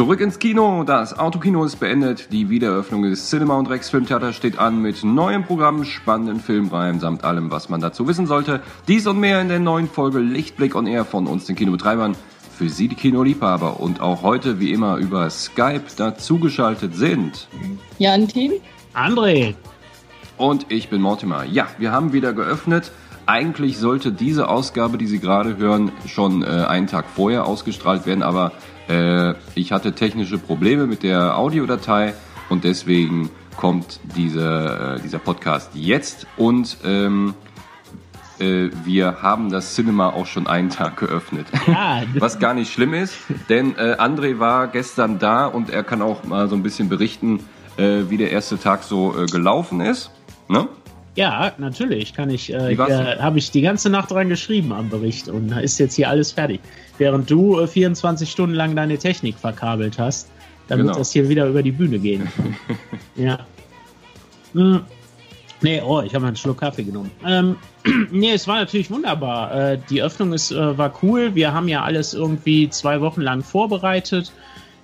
Zurück 0.00 0.22
ins 0.22 0.38
Kino. 0.38 0.82
Das 0.84 1.18
Autokino 1.18 1.62
ist 1.62 1.78
beendet. 1.78 2.32
Die 2.32 2.48
Wiedereröffnung 2.48 3.02
des 3.02 3.28
Cinema 3.28 3.58
und 3.58 3.68
Rex 3.68 3.90
Filmtheater 3.90 4.32
steht 4.32 4.58
an 4.58 4.80
mit 4.80 5.04
neuem 5.04 5.44
Programm, 5.44 5.84
spannenden 5.84 6.40
Filmreihen 6.40 7.00
samt 7.00 7.22
allem, 7.22 7.50
was 7.50 7.68
man 7.68 7.82
dazu 7.82 8.08
wissen 8.08 8.26
sollte. 8.26 8.62
Dies 8.88 9.06
und 9.06 9.20
mehr 9.20 9.42
in 9.42 9.48
der 9.48 9.58
neuen 9.58 9.90
Folge 9.90 10.18
Lichtblick 10.18 10.74
on 10.74 10.86
Air 10.86 11.04
von 11.04 11.26
uns, 11.26 11.44
den 11.44 11.54
Kinobetreibern. 11.54 12.16
Für 12.56 12.70
Sie, 12.70 12.88
die 12.88 12.94
Kinoliebhaber. 12.94 13.78
Und 13.78 14.00
auch 14.00 14.22
heute, 14.22 14.58
wie 14.58 14.72
immer, 14.72 14.96
über 14.96 15.28
Skype 15.28 15.84
dazugeschaltet 15.98 16.94
sind. 16.94 17.48
Jantin. 17.98 18.52
André. 18.94 19.54
Und 20.40 20.72
ich 20.72 20.88
bin 20.88 21.02
Mortimer. 21.02 21.44
Ja, 21.44 21.66
wir 21.76 21.92
haben 21.92 22.14
wieder 22.14 22.32
geöffnet. 22.32 22.92
Eigentlich 23.26 23.76
sollte 23.76 24.10
diese 24.10 24.48
Ausgabe, 24.48 24.96
die 24.96 25.06
Sie 25.06 25.18
gerade 25.18 25.58
hören, 25.58 25.92
schon 26.06 26.42
äh, 26.42 26.46
einen 26.46 26.86
Tag 26.86 27.04
vorher 27.14 27.44
ausgestrahlt 27.44 28.06
werden, 28.06 28.22
aber 28.22 28.52
äh, 28.88 29.34
ich 29.54 29.70
hatte 29.70 29.92
technische 29.92 30.38
Probleme 30.38 30.86
mit 30.86 31.02
der 31.02 31.36
Audiodatei 31.36 32.14
und 32.48 32.64
deswegen 32.64 33.28
kommt 33.58 34.00
diese, 34.16 34.96
äh, 34.96 35.02
dieser 35.02 35.18
Podcast 35.18 35.72
jetzt 35.74 36.26
und 36.38 36.78
ähm, 36.86 37.34
äh, 38.38 38.70
wir 38.86 39.20
haben 39.20 39.50
das 39.50 39.74
Cinema 39.74 40.08
auch 40.08 40.24
schon 40.24 40.46
einen 40.46 40.70
Tag 40.70 40.96
geöffnet. 40.96 41.48
Ja. 41.66 42.02
Was 42.18 42.38
gar 42.38 42.54
nicht 42.54 42.72
schlimm 42.72 42.94
ist, 42.94 43.14
denn 43.50 43.76
äh, 43.76 43.96
André 43.98 44.38
war 44.38 44.68
gestern 44.68 45.18
da 45.18 45.44
und 45.44 45.68
er 45.68 45.84
kann 45.84 46.00
auch 46.00 46.24
mal 46.24 46.48
so 46.48 46.56
ein 46.56 46.62
bisschen 46.62 46.88
berichten, 46.88 47.40
äh, 47.76 48.08
wie 48.08 48.16
der 48.16 48.30
erste 48.30 48.58
Tag 48.58 48.84
so 48.84 49.14
äh, 49.14 49.26
gelaufen 49.26 49.82
ist. 49.82 50.10
Ne? 50.50 50.68
Ja, 51.14 51.52
natürlich 51.58 52.12
kann 52.14 52.30
ich. 52.30 52.52
Äh, 52.52 52.76
habe 52.76 53.38
ich 53.38 53.50
die 53.50 53.60
ganze 53.62 53.88
Nacht 53.88 54.10
dran 54.10 54.28
geschrieben 54.28 54.72
am 54.72 54.88
Bericht 54.88 55.28
und 55.28 55.52
ist 55.52 55.78
jetzt 55.78 55.94
hier 55.94 56.08
alles 56.08 56.32
fertig. 56.32 56.60
Während 56.98 57.30
du 57.30 57.60
äh, 57.60 57.66
24 57.66 58.30
Stunden 58.30 58.54
lang 58.54 58.74
deine 58.74 58.98
Technik 58.98 59.36
verkabelt 59.36 59.98
hast, 59.98 60.28
damit 60.68 60.86
genau. 60.86 60.98
das 60.98 61.12
hier 61.12 61.28
wieder 61.28 61.46
über 61.46 61.62
die 61.62 61.72
Bühne 61.72 61.98
gehen 61.98 62.28
kann. 62.36 62.56
ja. 63.24 63.38
Hm. 64.54 64.80
Nee, 65.62 65.82
oh, 65.82 66.00
ich 66.00 66.14
habe 66.14 66.26
einen 66.26 66.36
Schluck 66.36 66.58
Kaffee 66.58 66.84
genommen. 66.84 67.10
Ähm, 67.24 67.56
nee, 68.10 68.32
es 68.32 68.48
war 68.48 68.56
natürlich 68.56 68.90
wunderbar. 68.90 69.54
Äh, 69.54 69.78
die 69.90 70.02
Öffnung 70.02 70.32
ist, 70.32 70.50
äh, 70.52 70.78
war 70.78 70.92
cool. 71.02 71.34
Wir 71.34 71.52
haben 71.52 71.68
ja 71.68 71.82
alles 71.82 72.14
irgendwie 72.14 72.70
zwei 72.70 73.00
Wochen 73.00 73.20
lang 73.20 73.42
vorbereitet 73.42 74.32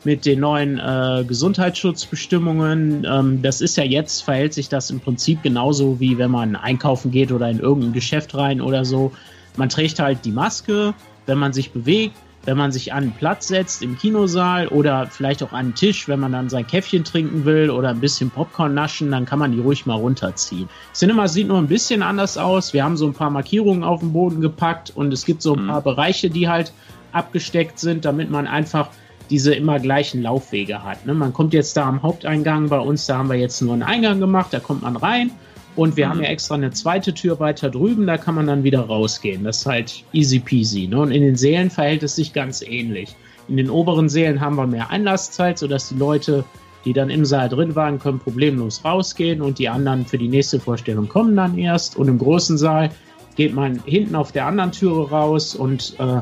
mit 0.06 0.24
den 0.24 0.38
neuen 0.38 0.78
äh, 0.78 1.24
Gesundheitsschutzbestimmungen. 1.26 3.04
Ähm, 3.04 3.42
das 3.42 3.60
ist 3.60 3.76
ja 3.76 3.82
jetzt, 3.82 4.22
verhält 4.22 4.54
sich 4.54 4.68
das 4.68 4.88
im 4.88 5.00
Prinzip 5.00 5.42
genauso 5.42 5.98
wie 5.98 6.16
wenn 6.16 6.30
man 6.30 6.54
einkaufen 6.54 7.10
geht 7.10 7.32
oder 7.32 7.50
in 7.50 7.58
irgendein 7.58 7.92
Geschäft 7.92 8.36
rein 8.36 8.60
oder 8.60 8.84
so. 8.84 9.10
Man 9.56 9.68
trägt 9.68 9.98
halt 9.98 10.24
die 10.24 10.30
Maske, 10.30 10.94
wenn 11.26 11.38
man 11.38 11.52
sich 11.52 11.72
bewegt, 11.72 12.14
wenn 12.44 12.56
man 12.56 12.70
sich 12.70 12.92
an 12.92 13.02
einen 13.02 13.12
Platz 13.14 13.48
setzt 13.48 13.82
im 13.82 13.98
Kinosaal 13.98 14.68
oder 14.68 15.08
vielleicht 15.08 15.42
auch 15.42 15.50
an 15.50 15.58
einen 15.58 15.74
Tisch, 15.74 16.06
wenn 16.06 16.20
man 16.20 16.30
dann 16.30 16.48
sein 16.48 16.64
Käffchen 16.64 17.02
trinken 17.02 17.44
will 17.44 17.68
oder 17.68 17.88
ein 17.88 17.98
bisschen 17.98 18.30
Popcorn 18.30 18.74
naschen, 18.74 19.10
dann 19.10 19.26
kann 19.26 19.40
man 19.40 19.50
die 19.50 19.58
ruhig 19.58 19.86
mal 19.86 19.96
runterziehen. 19.96 20.68
Cinema 20.94 21.26
sieht 21.26 21.48
nur 21.48 21.58
ein 21.58 21.66
bisschen 21.66 22.04
anders 22.04 22.38
aus. 22.38 22.72
Wir 22.72 22.84
haben 22.84 22.96
so 22.96 23.06
ein 23.08 23.12
paar 23.12 23.30
Markierungen 23.30 23.82
auf 23.82 23.98
den 23.98 24.12
Boden 24.12 24.40
gepackt 24.40 24.92
und 24.94 25.12
es 25.12 25.24
gibt 25.24 25.42
so 25.42 25.56
ein 25.56 25.64
mhm. 25.64 25.68
paar 25.68 25.82
Bereiche, 25.82 26.30
die 26.30 26.48
halt 26.48 26.72
abgesteckt 27.10 27.80
sind, 27.80 28.04
damit 28.04 28.30
man 28.30 28.46
einfach 28.46 28.90
diese 29.30 29.54
immer 29.54 29.78
gleichen 29.78 30.22
Laufwege 30.22 30.82
hat. 30.82 31.04
Ne? 31.06 31.14
Man 31.14 31.32
kommt 31.32 31.54
jetzt 31.54 31.76
da 31.76 31.86
am 31.86 32.02
Haupteingang 32.02 32.68
bei 32.68 32.78
uns, 32.78 33.06
da 33.06 33.18
haben 33.18 33.28
wir 33.28 33.36
jetzt 33.36 33.60
nur 33.60 33.72
einen 33.72 33.82
Eingang 33.82 34.20
gemacht, 34.20 34.52
da 34.52 34.60
kommt 34.60 34.82
man 34.82 34.96
rein 34.96 35.30
und 35.76 35.96
wir 35.96 36.06
mhm. 36.06 36.10
haben 36.10 36.22
ja 36.22 36.28
extra 36.28 36.54
eine 36.54 36.70
zweite 36.70 37.12
Tür 37.12 37.38
weiter 37.38 37.70
drüben, 37.70 38.06
da 38.06 38.16
kann 38.16 38.34
man 38.34 38.46
dann 38.46 38.64
wieder 38.64 38.80
rausgehen. 38.80 39.44
Das 39.44 39.58
ist 39.58 39.66
halt 39.66 40.04
easy 40.12 40.38
peasy. 40.38 40.86
Ne? 40.86 41.00
Und 41.00 41.12
in 41.12 41.22
den 41.22 41.36
Sälen 41.36 41.70
verhält 41.70 42.02
es 42.02 42.16
sich 42.16 42.32
ganz 42.32 42.62
ähnlich. 42.62 43.14
In 43.48 43.56
den 43.56 43.70
oberen 43.70 44.08
Sälen 44.08 44.40
haben 44.40 44.56
wir 44.56 44.66
mehr 44.66 44.90
Einlasszeit, 44.90 45.58
sodass 45.58 45.90
die 45.90 45.96
Leute, 45.96 46.44
die 46.84 46.92
dann 46.92 47.10
im 47.10 47.24
Saal 47.24 47.48
drin 47.48 47.74
waren, 47.76 47.98
können 47.98 48.18
problemlos 48.18 48.84
rausgehen 48.84 49.42
und 49.42 49.58
die 49.58 49.68
anderen 49.68 50.06
für 50.06 50.18
die 50.18 50.28
nächste 50.28 50.58
Vorstellung 50.58 51.08
kommen 51.08 51.36
dann 51.36 51.58
erst. 51.58 51.96
Und 51.96 52.08
im 52.08 52.18
großen 52.18 52.58
Saal 52.58 52.90
geht 53.36 53.54
man 53.54 53.80
hinten 53.84 54.16
auf 54.16 54.32
der 54.32 54.46
anderen 54.46 54.72
Türe 54.72 55.10
raus 55.10 55.54
und 55.54 55.94
äh, 55.98 56.20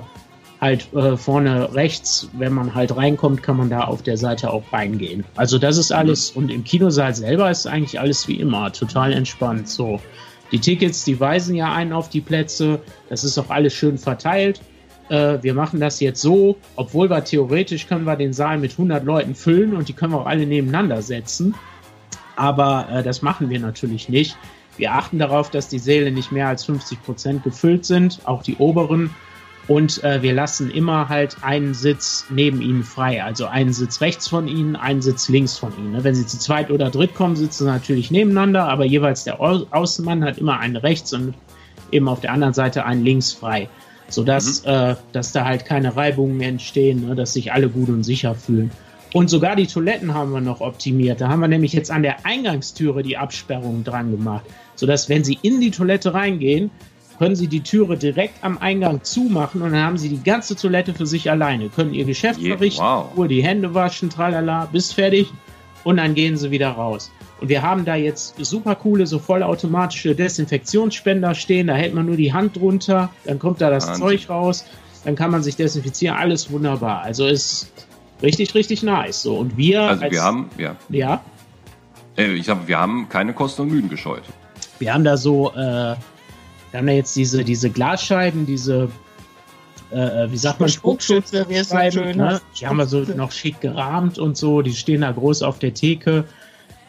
halt 0.64 0.94
äh, 0.94 1.18
vorne 1.18 1.74
rechts, 1.74 2.30
wenn 2.32 2.54
man 2.54 2.74
halt 2.74 2.96
reinkommt, 2.96 3.42
kann 3.42 3.58
man 3.58 3.68
da 3.68 3.82
auf 3.82 4.02
der 4.02 4.16
Seite 4.16 4.50
auch 4.50 4.72
reingehen. 4.72 5.22
Also 5.36 5.58
das 5.58 5.76
ist 5.76 5.92
alles 5.92 6.34
mhm. 6.34 6.42
und 6.42 6.50
im 6.50 6.64
Kinosaal 6.64 7.14
selber 7.14 7.50
ist 7.50 7.66
eigentlich 7.66 8.00
alles 8.00 8.26
wie 8.28 8.40
immer, 8.40 8.72
total 8.72 9.12
entspannt. 9.12 9.68
So, 9.68 10.00
die 10.52 10.58
Tickets, 10.58 11.04
die 11.04 11.20
weisen 11.20 11.54
ja 11.54 11.70
einen 11.70 11.92
auf 11.92 12.08
die 12.08 12.22
Plätze, 12.22 12.80
das 13.10 13.24
ist 13.24 13.36
auch 13.36 13.50
alles 13.50 13.74
schön 13.74 13.98
verteilt. 13.98 14.62
Äh, 15.10 15.42
wir 15.42 15.52
machen 15.52 15.80
das 15.80 16.00
jetzt 16.00 16.22
so, 16.22 16.56
obwohl 16.76 17.10
wir 17.10 17.22
theoretisch 17.22 17.86
können 17.86 18.06
wir 18.06 18.16
den 18.16 18.32
Saal 18.32 18.56
mit 18.56 18.72
100 18.72 19.04
Leuten 19.04 19.34
füllen 19.34 19.76
und 19.76 19.88
die 19.88 19.92
können 19.92 20.14
wir 20.14 20.22
auch 20.22 20.26
alle 20.26 20.46
nebeneinander 20.46 21.02
setzen. 21.02 21.54
Aber 22.36 22.88
äh, 22.90 23.02
das 23.02 23.20
machen 23.20 23.50
wir 23.50 23.60
natürlich 23.60 24.08
nicht. 24.08 24.38
Wir 24.78 24.94
achten 24.94 25.18
darauf, 25.18 25.50
dass 25.50 25.68
die 25.68 25.78
Säle 25.78 26.10
nicht 26.10 26.32
mehr 26.32 26.48
als 26.48 26.64
50 26.64 27.02
Prozent 27.02 27.44
gefüllt 27.44 27.84
sind, 27.84 28.20
auch 28.24 28.42
die 28.42 28.56
oberen. 28.56 29.10
Und 29.66 30.04
äh, 30.04 30.20
wir 30.20 30.34
lassen 30.34 30.70
immer 30.70 31.08
halt 31.08 31.38
einen 31.42 31.72
Sitz 31.72 32.26
neben 32.28 32.60
ihnen 32.60 32.82
frei. 32.82 33.24
Also 33.24 33.46
einen 33.46 33.72
Sitz 33.72 34.00
rechts 34.00 34.28
von 34.28 34.46
ihnen, 34.46 34.76
einen 34.76 35.00
Sitz 35.00 35.28
links 35.28 35.56
von 35.56 35.72
ihnen. 35.78 35.92
Ne? 35.92 36.04
Wenn 36.04 36.14
sie 36.14 36.26
zu 36.26 36.38
zweit 36.38 36.70
oder 36.70 36.90
dritt 36.90 37.14
kommen, 37.14 37.34
sitzen 37.34 37.64
sie 37.64 37.70
natürlich 37.70 38.10
nebeneinander, 38.10 38.68
aber 38.68 38.84
jeweils 38.84 39.24
der 39.24 39.40
Au 39.40 39.64
Außenmann 39.70 40.22
hat 40.22 40.36
immer 40.36 40.60
einen 40.60 40.76
rechts 40.76 41.14
und 41.14 41.34
eben 41.92 42.08
auf 42.08 42.20
der 42.20 42.32
anderen 42.32 42.52
Seite 42.52 42.84
einen 42.84 43.04
links 43.04 43.32
frei. 43.32 43.68
Sodass 44.08 44.64
mhm. 44.64 44.70
äh, 44.70 44.96
dass 45.12 45.32
da 45.32 45.46
halt 45.46 45.64
keine 45.64 45.96
Reibungen 45.96 46.42
entstehen, 46.42 47.08
ne? 47.08 47.14
dass 47.14 47.32
sich 47.32 47.52
alle 47.52 47.70
gut 47.70 47.88
und 47.88 48.04
sicher 48.04 48.34
fühlen. 48.34 48.70
Und 49.14 49.30
sogar 49.30 49.56
die 49.56 49.68
Toiletten 49.68 50.12
haben 50.12 50.32
wir 50.32 50.40
noch 50.40 50.60
optimiert. 50.60 51.20
Da 51.20 51.28
haben 51.28 51.40
wir 51.40 51.48
nämlich 51.48 51.72
jetzt 51.72 51.90
an 51.90 52.02
der 52.02 52.26
Eingangstüre 52.26 53.02
die 53.02 53.16
Absperrung 53.16 53.84
dran 53.84 54.10
gemacht. 54.10 54.44
Sodass, 54.74 55.08
wenn 55.08 55.22
Sie 55.22 55.38
in 55.40 55.60
die 55.60 55.70
Toilette 55.70 56.12
reingehen, 56.12 56.72
können 57.18 57.36
Sie 57.36 57.46
die 57.46 57.60
Türe 57.60 57.96
direkt 57.96 58.42
am 58.42 58.58
Eingang 58.58 59.02
zumachen 59.04 59.62
und 59.62 59.72
dann 59.72 59.82
haben 59.82 59.98
Sie 59.98 60.08
die 60.08 60.22
ganze 60.22 60.56
Toilette 60.56 60.94
für 60.94 61.06
sich 61.06 61.30
alleine. 61.30 61.68
Können 61.68 61.94
Ihr 61.94 62.04
Geschäft 62.04 62.40
verrichten, 62.40 62.82
wow. 62.82 63.06
Uhr 63.16 63.28
die 63.28 63.42
Hände 63.42 63.74
waschen, 63.74 64.10
tralala, 64.10 64.68
bis 64.72 64.92
fertig 64.92 65.28
und 65.84 65.98
dann 65.98 66.14
gehen 66.14 66.36
Sie 66.36 66.50
wieder 66.50 66.70
raus. 66.70 67.10
Und 67.40 67.48
wir 67.48 67.62
haben 67.62 67.84
da 67.84 67.94
jetzt 67.94 68.36
super 68.44 68.74
coole, 68.74 69.06
so 69.06 69.18
vollautomatische 69.18 70.14
Desinfektionsspender 70.14 71.34
stehen. 71.34 71.66
Da 71.66 71.74
hält 71.74 71.94
man 71.94 72.06
nur 72.06 72.16
die 72.16 72.32
Hand 72.32 72.56
drunter, 72.56 73.10
dann 73.24 73.38
kommt 73.38 73.60
da 73.60 73.70
das 73.70 73.86
Wahnsinn. 73.86 74.02
Zeug 74.02 74.30
raus, 74.30 74.64
dann 75.04 75.14
kann 75.14 75.30
man 75.30 75.42
sich 75.42 75.56
desinfizieren. 75.56 76.16
Alles 76.16 76.50
wunderbar. 76.50 77.02
Also 77.02 77.26
ist 77.26 77.72
richtig, 78.22 78.54
richtig 78.54 78.82
nice. 78.82 79.22
So 79.22 79.36
und 79.36 79.56
wir. 79.56 79.82
Also 79.82 80.04
als, 80.04 80.12
wir 80.12 80.22
haben, 80.22 80.48
ja. 80.58 80.76
Ja. 80.88 81.20
Äh, 82.16 82.32
ich 82.32 82.46
sag, 82.46 82.66
wir 82.66 82.78
haben 82.78 83.08
keine 83.08 83.32
Kosten 83.32 83.62
und 83.62 83.72
Mühen 83.72 83.88
gescheut. 83.88 84.22
Wir 84.78 84.94
haben 84.94 85.04
da 85.04 85.16
so 85.16 85.52
äh, 85.54 85.94
wir 86.74 86.78
haben 86.78 86.86
da 86.88 86.92
jetzt 86.92 87.14
diese, 87.14 87.44
diese 87.44 87.70
Glasscheiben, 87.70 88.46
diese, 88.46 88.88
äh, 89.92 90.24
äh 90.24 90.32
wie 90.32 90.36
sagt 90.36 90.58
man, 90.58 90.68
Spuckschütze, 90.68 91.46
wie 91.48 91.62
so 91.62 91.76
ne? 91.76 92.40
Die 92.58 92.66
haben 92.66 92.78
wir 92.78 92.86
so 92.86 93.02
noch 93.16 93.30
schick 93.30 93.60
gerahmt 93.60 94.18
und 94.18 94.36
so, 94.36 94.60
die 94.60 94.72
stehen 94.72 95.02
da 95.02 95.12
groß 95.12 95.44
auf 95.44 95.60
der 95.60 95.72
Theke, 95.72 96.24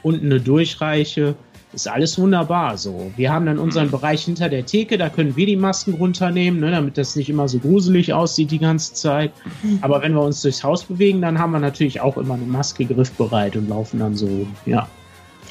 unten 0.02 0.26
eine 0.26 0.42
Durchreiche. 0.42 1.36
Ist 1.72 1.88
alles 1.88 2.18
wunderbar 2.18 2.80
so. 2.80 3.12
Wir 3.16 3.32
haben 3.32 3.46
dann 3.46 3.60
unseren 3.60 3.92
Bereich 3.92 4.26
hinter 4.26 4.50
der 4.50 4.66
Theke, 4.66 4.98
da 4.98 5.10
können 5.10 5.36
wir 5.36 5.46
die 5.46 5.56
Masken 5.56 5.94
runternehmen, 5.94 6.62
ne, 6.62 6.72
damit 6.72 6.98
das 6.98 7.16
nicht 7.16 7.30
immer 7.30 7.48
so 7.48 7.60
gruselig 7.60 8.12
aussieht 8.12 8.50
die 8.50 8.60
ganze 8.60 8.94
Zeit. 8.94 9.34
Aber 9.82 10.02
wenn 10.02 10.14
wir 10.14 10.22
uns 10.22 10.42
durchs 10.42 10.64
Haus 10.64 10.84
bewegen, 10.84 11.22
dann 11.22 11.38
haben 11.38 11.52
wir 11.52 11.60
natürlich 11.60 12.02
auch 12.02 12.18
immer 12.18 12.34
eine 12.34 12.46
Maske 12.46 12.86
griffbereit 12.86 13.56
und 13.56 13.70
laufen 13.70 14.00
dann 14.00 14.16
so, 14.16 14.48
ja. 14.66 14.88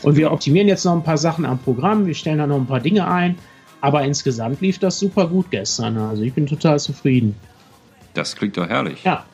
Und 0.03 0.17
wir 0.17 0.33
optimieren 0.33 0.67
jetzt 0.67 0.85
noch 0.85 0.95
ein 0.95 1.05
paar 1.05 1.19
Sachen 1.19 1.45
am 1.45 1.61
Programm, 1.61 2.05
wir 2.05 2.15
stellen 2.15 2.39
da 2.39 2.49
noch 2.49 2.57
ein 2.57 2.67
paar 2.67 2.81
Dinge 2.81 3.07
ein. 3.07 3.37
Aber 3.85 4.03
insgesamt 4.03 4.63
lief 4.63 4.79
das 4.79 4.99
super 4.99 5.27
gut 5.27 5.51
gestern. 5.51 5.99
Also 5.99 6.23
ich 6.23 6.33
bin 6.33 6.47
total 6.47 6.79
zufrieden. 6.79 7.37
Das 8.15 8.35
klingt 8.35 8.57
doch 8.57 8.67
herrlich. 8.67 9.05
Ja. 9.05 9.27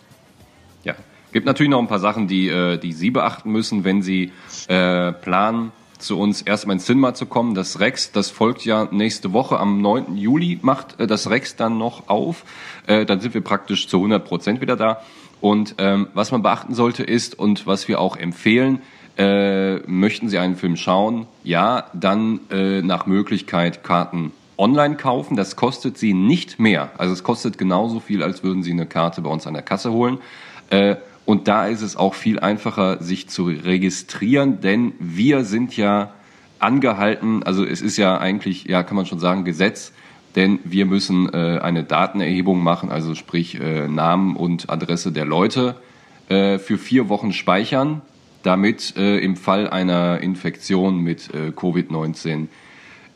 Ja. 0.83 0.97
Gibt 1.31 1.47
natürlich 1.47 1.71
noch 1.71 1.79
ein 1.79 1.87
paar 1.87 2.01
Sachen, 2.01 2.27
die, 2.27 2.49
äh, 2.49 2.77
die 2.77 2.93
Sie 2.93 3.13
beachten 3.13 3.53
müssen, 3.53 3.85
wenn 3.85 4.03
Sie 4.03 4.33
äh, 4.67 5.13
planen, 5.13 5.71
zu 5.99 6.19
uns 6.19 6.43
erstmal 6.43 6.75
ins 6.75 6.87
Cinema 6.87 7.15
zu 7.15 7.27
kommen. 7.27 7.55
Das 7.55 7.79
Rex, 7.79 8.11
das 8.11 8.31
folgt 8.31 8.65
ja 8.65 8.89
nächste 8.91 9.33
Woche. 9.33 9.61
Am 9.61 9.81
9. 9.83 10.17
Juli 10.17 10.59
macht 10.63 10.99
äh, 10.99 11.07
das 11.07 11.31
Rex 11.31 11.55
dann 11.55 11.79
noch 11.79 12.09
auf. 12.09 12.45
Äh, 12.89 13.07
dann 13.07 13.21
sind 13.21 13.35
wir 13.35 13.43
praktisch 13.43 13.87
zu 13.87 13.99
100 13.99 14.25
Prozent 14.25 14.61
wieder 14.61 14.75
da. 14.75 15.01
Und 15.41 15.77
ähm, 15.79 16.09
was 16.13 16.33
man 16.33 16.43
beachten 16.43 16.75
sollte 16.75 17.05
ist, 17.05 17.39
und 17.39 17.69
was 17.69 17.87
wir 17.87 18.01
auch 18.01 18.17
empfehlen, 18.17 18.83
äh, 19.17 19.77
möchten 19.87 20.29
Sie 20.29 20.39
einen 20.39 20.57
Film 20.57 20.75
schauen? 20.75 21.29
Ja, 21.45 21.85
dann 21.93 22.41
äh, 22.51 22.83
nach 22.83 23.07
Möglichkeit 23.07 23.85
Karten 23.85 24.33
online 24.61 24.97
kaufen. 24.97 25.37
Das 25.37 25.57
kostet 25.57 25.99
sie 25.99 26.15
nicht 26.15 26.61
mehr. 26.61 26.91
Also 26.99 27.13
es 27.13 27.25
kostet 27.25 27.59
genauso 27.59 27.99
viel, 27.99 28.23
als 28.23 28.45
würden 28.45 28.63
sie 28.63 28.71
eine 28.71 28.87
Karte 28.87 29.23
bei 29.23 29.31
uns 29.31 29.47
an 29.47 29.55
der 29.55 29.63
Kasse 29.63 29.91
holen. 29.91 30.19
Äh, 30.69 30.97
und 31.25 31.49
da 31.49 31.67
ist 31.67 31.83
es 31.83 31.97
auch 31.97 32.15
viel 32.15 32.39
einfacher, 32.39 33.03
sich 33.03 33.29
zu 33.29 33.47
registrieren, 33.47 34.61
denn 34.61 34.93
wir 34.99 35.45
sind 35.45 35.77
ja 35.77 36.13
angehalten, 36.59 37.43
also 37.43 37.65
es 37.65 37.81
ist 37.81 37.97
ja 37.97 38.19
eigentlich, 38.19 38.65
ja, 38.65 38.83
kann 38.83 38.97
man 38.97 39.07
schon 39.07 39.21
sagen, 39.21 39.45
Gesetz, 39.45 39.93
denn 40.37 40.59
wir 40.65 40.87
müssen 40.87 41.33
äh, 41.33 41.59
eine 41.61 41.85
Datenerhebung 41.85 42.63
machen, 42.63 42.91
also 42.91 43.15
sprich 43.15 43.61
äh, 43.61 43.89
Namen 43.89 44.37
und 44.37 44.71
Adresse 44.71 45.13
der 45.13 45.25
Leute 45.25 45.77
äh, 46.29 46.59
für 46.59 46.79
vier 46.79 47.09
Wochen 47.09 47.33
speichern, 47.33 48.03
damit 48.43 48.97
äh, 48.97 49.19
im 49.19 49.37
Fall 49.37 49.69
einer 49.69 50.21
Infektion 50.21 50.99
mit 50.99 51.31
äh, 51.35 51.51
Covid-19 51.51 52.49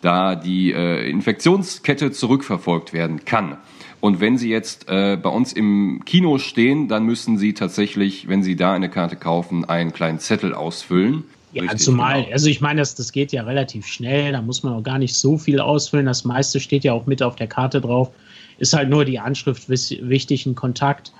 da 0.05 0.35
die 0.35 0.73
äh, 0.73 1.09
Infektionskette 1.09 2.13
zurückverfolgt 2.13 2.93
werden 2.93 3.25
kann. 3.25 3.59
Und 4.01 4.21
wenn 4.21 4.37
Sie 4.37 4.51
jetzt 4.51 4.87
äh, 4.89 5.17
bei 5.17 5.31
uns 5.31 5.55
im 5.55 6.03
Kino 6.05 6.37
stehen, 6.37 6.89
dann 6.89 7.07
müssen 7.07 7.39
Sie 7.39 7.55
tatsächlich, 7.55 8.29
wenn 8.29 8.43
Sie 8.43 8.55
da 8.55 8.75
eine 8.75 8.91
Karte 8.91 9.17
kaufen, 9.17 9.65
einen 9.65 9.95
kleinen 9.95 10.19
Zettel 10.19 10.55
ausfüllen. 10.55 11.25
Ja, 11.55 11.63
Richtig, 11.63 11.81
zumal, 11.81 12.23
genau. 12.23 12.33
also 12.33 12.49
ich 12.49 12.61
meine, 12.61 12.81
das, 12.81 12.97
das 12.97 13.13
geht 13.13 13.33
ja 13.33 13.45
relativ 13.45 13.87
schnell, 13.87 14.33
da 14.33 14.43
muss 14.43 14.63
man 14.63 14.75
auch 14.75 14.83
gar 14.83 14.99
nicht 14.99 15.15
so 15.15 15.39
viel 15.39 15.59
ausfüllen. 15.61 16.05
Das 16.05 16.25
meiste 16.25 16.61
steht 16.61 16.85
ja 16.85 16.93
auch 16.93 17.07
mit 17.07 17.23
auf 17.23 17.37
der 17.37 17.47
Karte 17.47 17.81
drauf. 17.81 18.11
Ist 18.59 18.75
halt 18.75 18.91
nur 18.91 19.05
die 19.05 19.21
Anschrift 19.21 19.69
wichtig, 19.69 20.45
ein 20.47 20.55
Kontakt. 20.55 21.13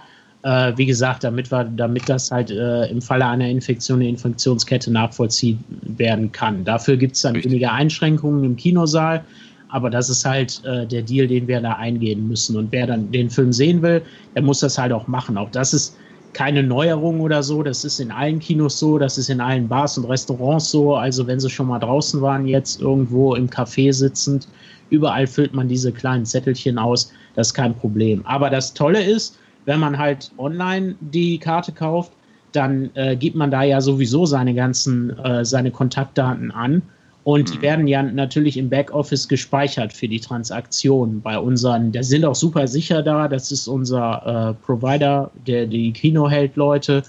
Äh, 0.45 0.77
wie 0.77 0.85
gesagt, 0.85 1.25
damit, 1.25 1.51
wir, 1.51 1.65
damit 1.65 2.07
das 2.07 2.31
halt 2.31 2.51
äh, 2.51 2.85
im 2.89 3.01
Falle 3.01 3.27
einer 3.27 3.49
Infektion 3.49 4.01
eine 4.01 4.11
Infektionskette 4.11 4.93
nachvollziehen 4.93 5.65
werden 5.97 6.31
kann. 6.33 6.65
Dafür 6.65 6.99
gibt 6.99 7.17
es 7.17 7.23
dann 7.23 7.35
Richtig. 7.35 7.51
weniger 7.51 7.73
Einschränkungen 7.73 8.45
im 8.45 8.55
Kinosaal. 8.55 9.25
Aber 9.71 9.89
das 9.89 10.11
ist 10.11 10.25
halt 10.27 10.63
äh, 10.67 10.87
der 10.87 11.01
Deal, 11.01 11.27
den 11.27 11.49
wir 11.49 11.63
da 11.63 11.73
eingehen 11.73 12.29
müssen. 12.29 12.59
Und 12.59 12.71
wer 12.73 12.87
dann 12.87 13.11
den 13.11 13.31
Film 13.31 13.55
sehen 13.55 13.81
will, 13.81 14.03
der 14.35 14.43
muss 14.43 14.61
das 14.61 14.77
halt 14.77 14.93
auch 14.93 15.07
machen. 15.07 15.39
Auch 15.39 15.51
das 15.51 15.73
ist 15.73 15.97
keine 16.35 16.63
Neuerung 16.63 17.23
oder 17.23 17.43
so. 17.43 17.63
Das 17.63 17.83
ist 17.83 17.99
in 17.99 18.11
allen 18.11 18.39
Kinos 18.39 18.79
so, 18.79 18.99
das 18.99 19.17
ist 19.17 19.31
in 19.31 19.41
allen 19.41 19.67
Bars 19.67 19.97
und 19.97 20.05
Restaurants 20.05 20.71
so. 20.71 20.95
Also 20.95 21.27
wenn 21.27 21.41
sie 21.41 21.49
schon 21.49 21.69
mal 21.69 21.79
draußen 21.79 22.21
waren, 22.21 22.47
jetzt 22.47 22.83
irgendwo 22.83 23.35
im 23.35 23.49
Café 23.49 23.95
sitzend, 23.95 24.47
überall 24.91 25.27
füllt 25.27 25.55
man 25.55 25.69
diese 25.69 25.91
kleinen 25.91 26.27
Zettelchen 26.27 26.77
aus. 26.77 27.11
Das 27.35 27.49
ist 27.49 27.55
kein 27.55 27.75
Problem. 27.75 28.21
Aber 28.27 28.51
das 28.51 28.75
Tolle 28.75 29.03
ist, 29.03 29.39
wenn 29.65 29.81
man 29.81 29.99
halt 29.99 30.31
online 30.39 30.97
die 31.01 31.39
Karte 31.39 31.73
kauft, 31.73 32.13
dann 32.53 32.91
äh, 32.95 33.17
gibt 33.17 33.37
man 33.37 33.51
da 33.51 33.63
ja 33.63 33.81
sowieso 33.81 34.27
seine 34.27 34.55
ganzen, 34.55 35.19
äh, 35.19 35.45
seine 35.45 35.71
Kontaktdaten 35.71 36.51
an 36.53 36.83
und 37.25 37.55
die 37.55 37.59
mhm. 37.59 37.63
werden 37.63 37.89
ja 37.89 38.03
natürlich 38.03 38.59
im 38.59 38.69
Backoffice 38.69 39.29
gespeichert 39.29 39.95
für 39.95 40.09
die 40.09 40.21
Transaktionen 40.21 41.23
bei 41.23 41.39
unseren. 41.39 41.91
Der 41.91 42.05
sind 42.05 42.25
auch 42.25 42.35
super 42.35 42.69
sicher 42.69 43.03
da. 43.03 43.29
Das 43.29 43.51
ist 43.51 43.67
unser 43.67 44.57
äh, 44.61 44.65
Provider, 44.65 45.31
der 45.47 45.67
die 45.67 45.93
Kino 45.93 46.29
hält, 46.29 46.57
Leute. 46.57 47.03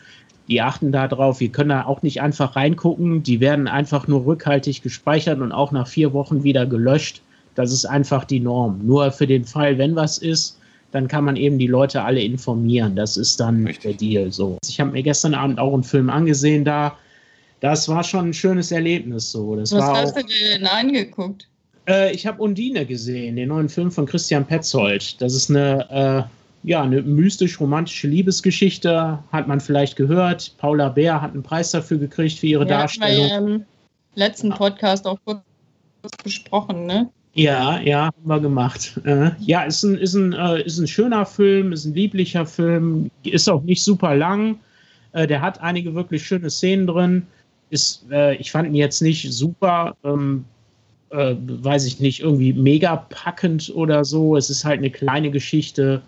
Die 0.47 0.61
achten 0.61 0.93
da 0.93 1.09
drauf. 1.09 1.41
Wir 1.41 1.49
können 1.49 1.69
da 1.69 1.85
auch 1.85 2.01
nicht 2.01 2.21
einfach 2.21 2.55
reingucken. 2.55 3.23
Die 3.23 3.41
werden 3.41 3.67
einfach 3.67 4.07
nur 4.07 4.25
rückhaltig 4.25 4.81
gespeichert 4.81 5.41
und 5.41 5.51
auch 5.51 5.73
nach 5.73 5.87
vier 5.87 6.13
Wochen 6.13 6.43
wieder 6.43 6.65
gelöscht. 6.65 7.21
Das 7.55 7.73
ist 7.73 7.85
einfach 7.85 8.23
die 8.23 8.39
Norm. 8.39 8.79
Nur 8.85 9.11
für 9.11 9.27
den 9.27 9.43
Fall, 9.43 9.77
wenn 9.77 9.95
was 9.95 10.17
ist, 10.17 10.59
dann 10.95 11.07
kann 11.07 11.25
man 11.25 11.35
eben 11.35 11.59
die 11.59 11.67
Leute 11.67 12.01
alle 12.03 12.21
informieren. 12.21 12.95
Das 12.95 13.17
ist 13.17 13.39
dann 13.39 13.67
Richtig. 13.67 13.83
der 13.83 13.93
Deal. 13.93 14.31
So. 14.31 14.57
Ich 14.67 14.79
habe 14.79 14.91
mir 14.91 15.03
gestern 15.03 15.33
Abend 15.33 15.59
auch 15.59 15.73
einen 15.73 15.83
Film 15.83 16.09
angesehen 16.09 16.65
da 16.65 16.97
das 17.59 17.87
war 17.87 18.03
schon 18.03 18.29
ein 18.29 18.33
schönes 18.33 18.71
Erlebnis 18.71 19.31
so. 19.31 19.55
Das 19.55 19.71
Was 19.71 19.81
war 19.81 19.97
hast 19.97 20.15
auch, 20.15 20.21
du 20.21 20.27
dir 20.27 20.57
denn 20.57 20.67
angeguckt? 20.67 21.47
Äh, 21.87 22.13
ich 22.13 22.27
habe 22.27 22.41
Undine 22.41 22.85
gesehen, 22.85 23.35
den 23.35 23.49
neuen 23.49 23.69
Film 23.69 23.91
von 23.91 24.05
Christian 24.05 24.45
Petzold. 24.45 25.19
Das 25.21 25.33
ist 25.33 25.49
eine, 25.49 25.89
äh, 25.89 26.67
ja, 26.67 26.83
eine 26.83 27.01
mystisch-romantische 27.01 28.07
Liebesgeschichte, 28.07 29.19
hat 29.31 29.47
man 29.47 29.61
vielleicht 29.61 29.95
gehört. 29.95 30.53
Paula 30.57 30.89
Bär 30.89 31.21
hat 31.21 31.33
einen 31.33 31.43
Preis 31.43 31.71
dafür 31.71 31.97
gekriegt 31.97 32.39
für 32.39 32.47
ihre 32.47 32.63
ja, 32.63 32.81
Darstellung. 32.81 33.29
Wir 33.29 33.37
im 33.37 33.65
letzten 34.15 34.49
Podcast 34.49 35.07
auch 35.07 35.19
kurz 35.25 35.41
besprochen, 36.23 36.85
ne? 36.85 37.09
Ja, 37.35 37.79
ja, 37.81 38.05
haben 38.05 38.27
wir 38.27 38.39
gemacht. 38.39 38.99
Äh, 39.03 39.31
ja, 39.39 39.63
ist 39.63 39.83
ein, 39.83 39.97
ist, 39.97 40.13
ein, 40.13 40.33
äh, 40.33 40.61
ist 40.63 40.79
ein 40.79 40.87
schöner 40.87 41.25
Film, 41.25 41.73
ist 41.73 41.85
ein 41.85 41.93
lieblicher 41.93 42.45
Film, 42.45 43.11
ist 43.23 43.49
auch 43.49 43.61
nicht 43.63 43.83
super 43.83 44.15
lang. 44.15 44.59
Äh, 45.11 45.27
der 45.27 45.41
hat 45.41 45.61
einige 45.61 45.93
wirklich 45.95 46.25
schöne 46.25 46.49
Szenen 46.49 46.87
drin 46.87 47.27
ist, 47.69 48.05
äh, 48.11 48.35
ich 48.35 48.51
fand 48.51 48.67
ihn 48.67 48.75
jetzt 48.75 49.01
nicht 49.01 49.31
super, 49.33 49.95
ähm, 50.03 50.45
äh, 51.09 51.35
weiß 51.37 51.85
ich 51.85 51.99
nicht, 51.99 52.21
irgendwie 52.21 52.53
mega 52.53 52.95
packend 52.95 53.71
oder 53.73 54.05
so. 54.05 54.35
Es 54.35 54.49
ist 54.49 54.65
halt 54.65 54.79
eine 54.79 54.89
kleine 54.89 55.31
Geschichte, 55.31 56.01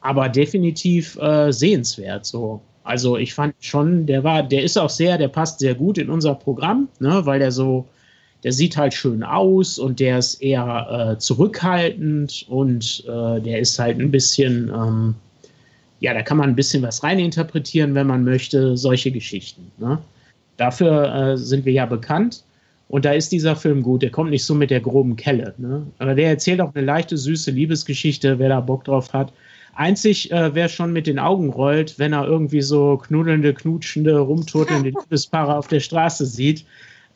aber 0.00 0.28
definitiv 0.28 1.16
äh, 1.18 1.52
sehenswert 1.52 2.26
so. 2.26 2.60
Also 2.84 3.16
ich 3.16 3.34
fand 3.34 3.54
schon, 3.60 4.06
der 4.06 4.22
war, 4.22 4.42
der 4.42 4.62
ist 4.62 4.78
auch 4.78 4.90
sehr, 4.90 5.18
der 5.18 5.28
passt 5.28 5.58
sehr 5.58 5.74
gut 5.74 5.98
in 5.98 6.08
unser 6.08 6.34
Programm, 6.34 6.88
ne, 7.00 7.24
weil 7.24 7.40
der 7.40 7.50
so, 7.50 7.86
der 8.46 8.52
sieht 8.52 8.76
halt 8.76 8.94
schön 8.94 9.24
aus 9.24 9.76
und 9.76 9.98
der 9.98 10.18
ist 10.18 10.40
eher 10.40 11.14
äh, 11.14 11.18
zurückhaltend 11.18 12.46
und 12.48 13.02
äh, 13.08 13.40
der 13.40 13.58
ist 13.58 13.76
halt 13.76 13.98
ein 13.98 14.12
bisschen, 14.12 14.68
ähm, 14.72 15.16
ja, 15.98 16.14
da 16.14 16.22
kann 16.22 16.36
man 16.36 16.50
ein 16.50 16.54
bisschen 16.54 16.80
was 16.84 17.02
reininterpretieren, 17.02 17.96
wenn 17.96 18.06
man 18.06 18.22
möchte, 18.22 18.76
solche 18.76 19.10
Geschichten. 19.10 19.72
Ne? 19.78 19.98
Dafür 20.58 21.12
äh, 21.12 21.36
sind 21.36 21.64
wir 21.64 21.72
ja 21.72 21.86
bekannt. 21.86 22.44
Und 22.88 23.04
da 23.04 23.14
ist 23.14 23.32
dieser 23.32 23.56
Film 23.56 23.82
gut. 23.82 24.02
Der 24.02 24.10
kommt 24.10 24.30
nicht 24.30 24.44
so 24.44 24.54
mit 24.54 24.70
der 24.70 24.78
groben 24.78 25.16
Kelle. 25.16 25.52
Ne? 25.58 25.84
Aber 25.98 26.14
der 26.14 26.28
erzählt 26.28 26.60
auch 26.60 26.72
eine 26.72 26.84
leichte, 26.84 27.16
süße 27.16 27.50
Liebesgeschichte, 27.50 28.38
wer 28.38 28.50
da 28.50 28.60
Bock 28.60 28.84
drauf 28.84 29.12
hat. 29.12 29.32
Einzig, 29.74 30.30
äh, 30.30 30.54
wer 30.54 30.68
schon 30.68 30.92
mit 30.92 31.08
den 31.08 31.18
Augen 31.18 31.50
rollt, 31.50 31.98
wenn 31.98 32.12
er 32.12 32.28
irgendwie 32.28 32.62
so 32.62 32.96
knuddelnde, 32.96 33.54
knutschende, 33.54 34.16
rumturtelnde 34.20 34.90
Liebespaare 35.00 35.56
auf 35.56 35.66
der 35.66 35.80
Straße 35.80 36.26
sieht, 36.26 36.64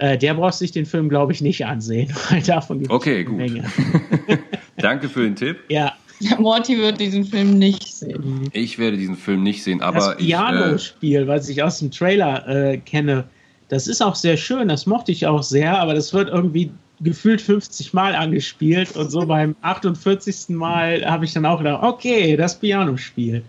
äh, 0.01 0.17
der 0.17 0.35
braucht 0.35 0.55
sich 0.55 0.73
den 0.73 0.87
Film, 0.87 1.09
glaube 1.09 1.33
ich, 1.33 1.43
nicht 1.43 1.65
ansehen. 1.67 2.13
Weil 2.31 2.43
davon 2.43 2.81
gibt 2.81 2.91
okay, 2.91 3.25
gut. 3.25 3.37
Menge. 3.37 3.65
Danke 4.79 5.09
für 5.09 5.23
den 5.23 5.37
Tipp. 5.37 5.59
Ja. 5.69 5.93
Morty 6.39 6.77
wird 6.77 7.01
diesen 7.01 7.25
Film 7.25 7.59
nicht 7.59 7.87
sehen. 7.87 8.51
Ich 8.53 8.79
werde 8.79 8.99
diesen 8.99 9.17
Film 9.17 9.43
nicht 9.43 9.63
sehen, 9.63 9.81
aber. 9.81 9.99
Das 9.99 10.17
Piano-Spiel, 10.17 11.23
äh, 11.23 11.27
was 11.27 11.49
ich 11.49 11.63
aus 11.63 11.79
dem 11.79 11.91
Trailer 11.91 12.47
äh, 12.47 12.77
kenne, 12.77 13.25
das 13.69 13.87
ist 13.87 14.03
auch 14.03 14.15
sehr 14.15 14.37
schön, 14.37 14.69
das 14.69 14.85
mochte 14.85 15.13
ich 15.13 15.27
auch 15.27 15.43
sehr, 15.43 15.79
aber 15.79 15.95
das 15.95 16.13
wird 16.13 16.29
irgendwie 16.29 16.71
gefühlt 17.01 17.41
50 17.41 17.95
Mal 17.95 18.15
angespielt 18.15 18.97
und 18.97 19.11
so 19.11 19.25
beim 19.25 19.57
48. 19.63 20.51
Mal 20.51 21.03
habe 21.07 21.25
ich 21.25 21.33
dann 21.33 21.47
auch 21.47 21.59
gedacht, 21.59 21.83
okay, 21.83 22.37
das 22.37 22.59
Pianospiel. 22.59 23.43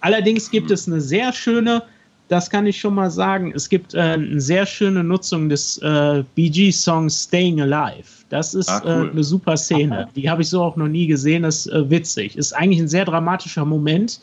Allerdings 0.00 0.50
gibt 0.50 0.70
es 0.70 0.86
eine 0.86 1.00
sehr 1.00 1.32
schöne 1.34 1.82
das 2.28 2.50
kann 2.50 2.66
ich 2.66 2.78
schon 2.78 2.94
mal 2.94 3.10
sagen. 3.10 3.52
Es 3.54 3.68
gibt 3.68 3.94
äh, 3.94 3.98
eine 3.98 4.40
sehr 4.40 4.66
schöne 4.66 5.04
Nutzung 5.04 5.48
des 5.48 5.78
äh, 5.78 6.24
BG-Songs 6.34 7.24
Staying 7.24 7.60
Alive. 7.60 8.08
Das 8.28 8.54
ist 8.54 8.68
ah, 8.68 8.82
cool. 8.84 9.06
äh, 9.08 9.10
eine 9.10 9.24
super 9.24 9.56
Szene. 9.56 10.08
Die 10.16 10.28
habe 10.28 10.42
ich 10.42 10.48
so 10.48 10.62
auch 10.62 10.76
noch 10.76 10.88
nie 10.88 11.06
gesehen. 11.06 11.44
Das 11.44 11.66
ist 11.66 11.72
äh, 11.72 11.88
witzig. 11.88 12.36
Ist 12.36 12.52
eigentlich 12.52 12.80
ein 12.80 12.88
sehr 12.88 13.04
dramatischer 13.04 13.64
Moment 13.64 14.20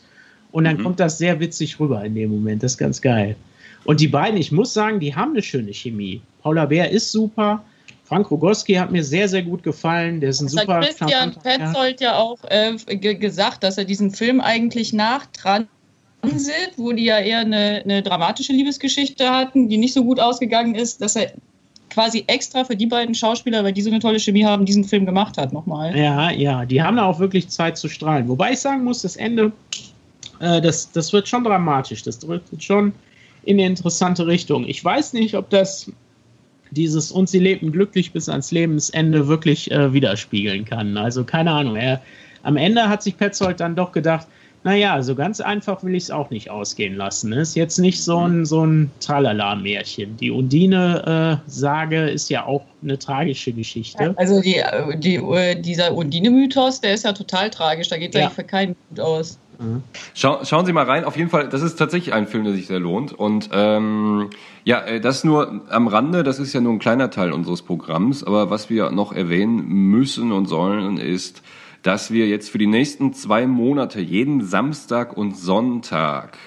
und 0.52 0.64
dann 0.64 0.76
mhm. 0.76 0.82
kommt 0.82 1.00
das 1.00 1.18
sehr 1.18 1.40
witzig 1.40 1.80
rüber 1.80 2.04
in 2.04 2.14
dem 2.14 2.30
Moment. 2.30 2.62
Das 2.62 2.72
ist 2.72 2.78
ganz 2.78 3.00
geil. 3.00 3.36
Und 3.84 4.00
die 4.00 4.08
beiden, 4.08 4.38
ich 4.38 4.52
muss 4.52 4.72
sagen, 4.72 5.00
die 5.00 5.14
haben 5.14 5.32
eine 5.32 5.42
schöne 5.42 5.72
Chemie. 5.72 6.20
Paula 6.42 6.66
Bär 6.66 6.90
ist 6.90 7.10
super. 7.10 7.64
Frank 8.04 8.30
Rogowski 8.30 8.74
hat 8.74 8.92
mir 8.92 9.02
sehr, 9.02 9.28
sehr 9.28 9.42
gut 9.42 9.62
gefallen. 9.62 10.20
Der 10.20 10.30
ist 10.30 10.40
ein 10.40 10.46
das 10.46 10.52
super. 10.52 10.76
Hat 10.76 10.84
Christian 10.84 11.34
Petzold 11.42 12.00
ja 12.00 12.16
auch 12.16 12.38
äh, 12.44 12.76
gesagt, 12.96 13.62
dass 13.62 13.78
er 13.78 13.84
diesen 13.84 14.10
Film 14.10 14.40
eigentlich 14.40 14.92
nach 14.92 15.26
Transit, 16.28 16.72
wo 16.76 16.92
die 16.92 17.04
ja 17.04 17.18
eher 17.18 17.40
eine, 17.40 17.82
eine 17.84 18.02
dramatische 18.02 18.52
Liebesgeschichte 18.52 19.30
hatten, 19.30 19.68
die 19.68 19.76
nicht 19.76 19.94
so 19.94 20.04
gut 20.04 20.20
ausgegangen 20.20 20.74
ist, 20.74 21.00
dass 21.00 21.16
er 21.16 21.32
quasi 21.90 22.24
extra 22.26 22.64
für 22.64 22.76
die 22.76 22.86
beiden 22.86 23.14
Schauspieler, 23.14 23.62
weil 23.62 23.72
die 23.72 23.82
so 23.82 23.90
eine 23.90 24.00
tolle 24.00 24.18
Chemie 24.18 24.44
haben, 24.44 24.64
diesen 24.64 24.84
Film 24.84 25.06
gemacht 25.06 25.38
hat 25.38 25.52
nochmal. 25.52 25.96
Ja, 25.96 26.30
ja, 26.30 26.64
die 26.64 26.82
haben 26.82 26.96
da 26.96 27.04
auch 27.04 27.20
wirklich 27.20 27.48
Zeit 27.48 27.78
zu 27.78 27.88
strahlen. 27.88 28.28
Wobei 28.28 28.52
ich 28.52 28.58
sagen 28.58 28.82
muss, 28.82 29.02
das 29.02 29.16
Ende, 29.16 29.52
äh, 30.40 30.60
das, 30.60 30.90
das 30.90 31.12
wird 31.12 31.28
schon 31.28 31.44
dramatisch. 31.44 32.02
Das 32.02 32.18
drückt 32.18 32.62
schon 32.62 32.92
in 33.44 33.58
eine 33.58 33.66
interessante 33.66 34.26
Richtung. 34.26 34.66
Ich 34.66 34.84
weiß 34.84 35.12
nicht, 35.12 35.36
ob 35.36 35.50
das 35.50 35.90
dieses 36.70 37.12
und 37.12 37.28
sie 37.28 37.38
lebten 37.38 37.70
glücklich 37.70 38.12
bis 38.12 38.28
ans 38.28 38.50
Lebensende 38.50 39.28
wirklich 39.28 39.70
äh, 39.70 39.92
widerspiegeln 39.92 40.64
kann. 40.64 40.96
Also 40.96 41.24
keine 41.24 41.52
Ahnung. 41.52 41.76
Er, 41.76 42.00
am 42.42 42.56
Ende 42.56 42.88
hat 42.88 43.02
sich 43.02 43.16
Petzold 43.16 43.60
dann 43.60 43.76
doch 43.76 43.92
gedacht, 43.92 44.26
naja, 44.64 45.02
so 45.02 45.14
ganz 45.14 45.42
einfach 45.42 45.84
will 45.84 45.94
ich 45.94 46.04
es 46.04 46.10
auch 46.10 46.30
nicht 46.30 46.50
ausgehen 46.50 46.96
lassen. 46.96 47.32
Ist 47.32 47.54
jetzt 47.54 47.78
nicht 47.78 48.02
so 48.02 48.18
ein, 48.18 48.46
so 48.46 48.64
ein 48.64 48.90
Tralala-Märchen. 49.00 50.16
Die 50.16 50.30
Undine-Sage 50.30 52.08
ist 52.08 52.30
ja 52.30 52.46
auch 52.46 52.64
eine 52.82 52.98
tragische 52.98 53.52
Geschichte. 53.52 54.14
Also 54.16 54.40
die, 54.40 54.62
die, 54.96 55.20
dieser 55.60 55.94
Undine-Mythos, 55.94 56.80
der 56.80 56.94
ist 56.94 57.04
ja 57.04 57.12
total 57.12 57.50
tragisch. 57.50 57.88
Da 57.88 57.98
geht 57.98 58.14
es 58.14 58.18
ja. 58.18 58.26
eigentlich 58.26 58.36
für 58.36 58.44
keinen 58.44 58.74
gut 58.88 59.00
aus. 59.00 59.38
Schau, 60.14 60.44
schauen 60.44 60.64
Sie 60.64 60.72
mal 60.72 60.84
rein. 60.84 61.04
Auf 61.04 61.16
jeden 61.16 61.28
Fall, 61.30 61.48
das 61.48 61.62
ist 61.62 61.76
tatsächlich 61.76 62.14
ein 62.14 62.26
Film, 62.26 62.44
der 62.44 62.54
sich 62.54 62.66
sehr 62.66 62.80
lohnt. 62.80 63.12
Und 63.12 63.50
ähm, 63.52 64.30
ja, 64.64 64.80
äh, 64.80 64.98
das 65.00 65.24
nur 65.24 65.62
am 65.68 65.88
Rande. 65.88 66.22
Das 66.22 66.38
ist 66.38 66.54
ja 66.54 66.62
nur 66.62 66.72
ein 66.72 66.78
kleiner 66.78 67.10
Teil 67.10 67.32
unseres 67.32 67.60
Programms. 67.60 68.24
Aber 68.24 68.48
was 68.48 68.70
wir 68.70 68.90
noch 68.90 69.12
erwähnen 69.12 69.68
müssen 69.68 70.32
und 70.32 70.46
sollen, 70.46 70.96
ist 70.96 71.42
dass 71.84 72.10
wir 72.10 72.26
jetzt 72.26 72.50
für 72.50 72.58
die 72.58 72.66
nächsten 72.66 73.12
zwei 73.12 73.46
Monate 73.46 74.00
jeden 74.00 74.44
Samstag 74.44 75.16
und 75.16 75.36
Sonntag 75.36 76.38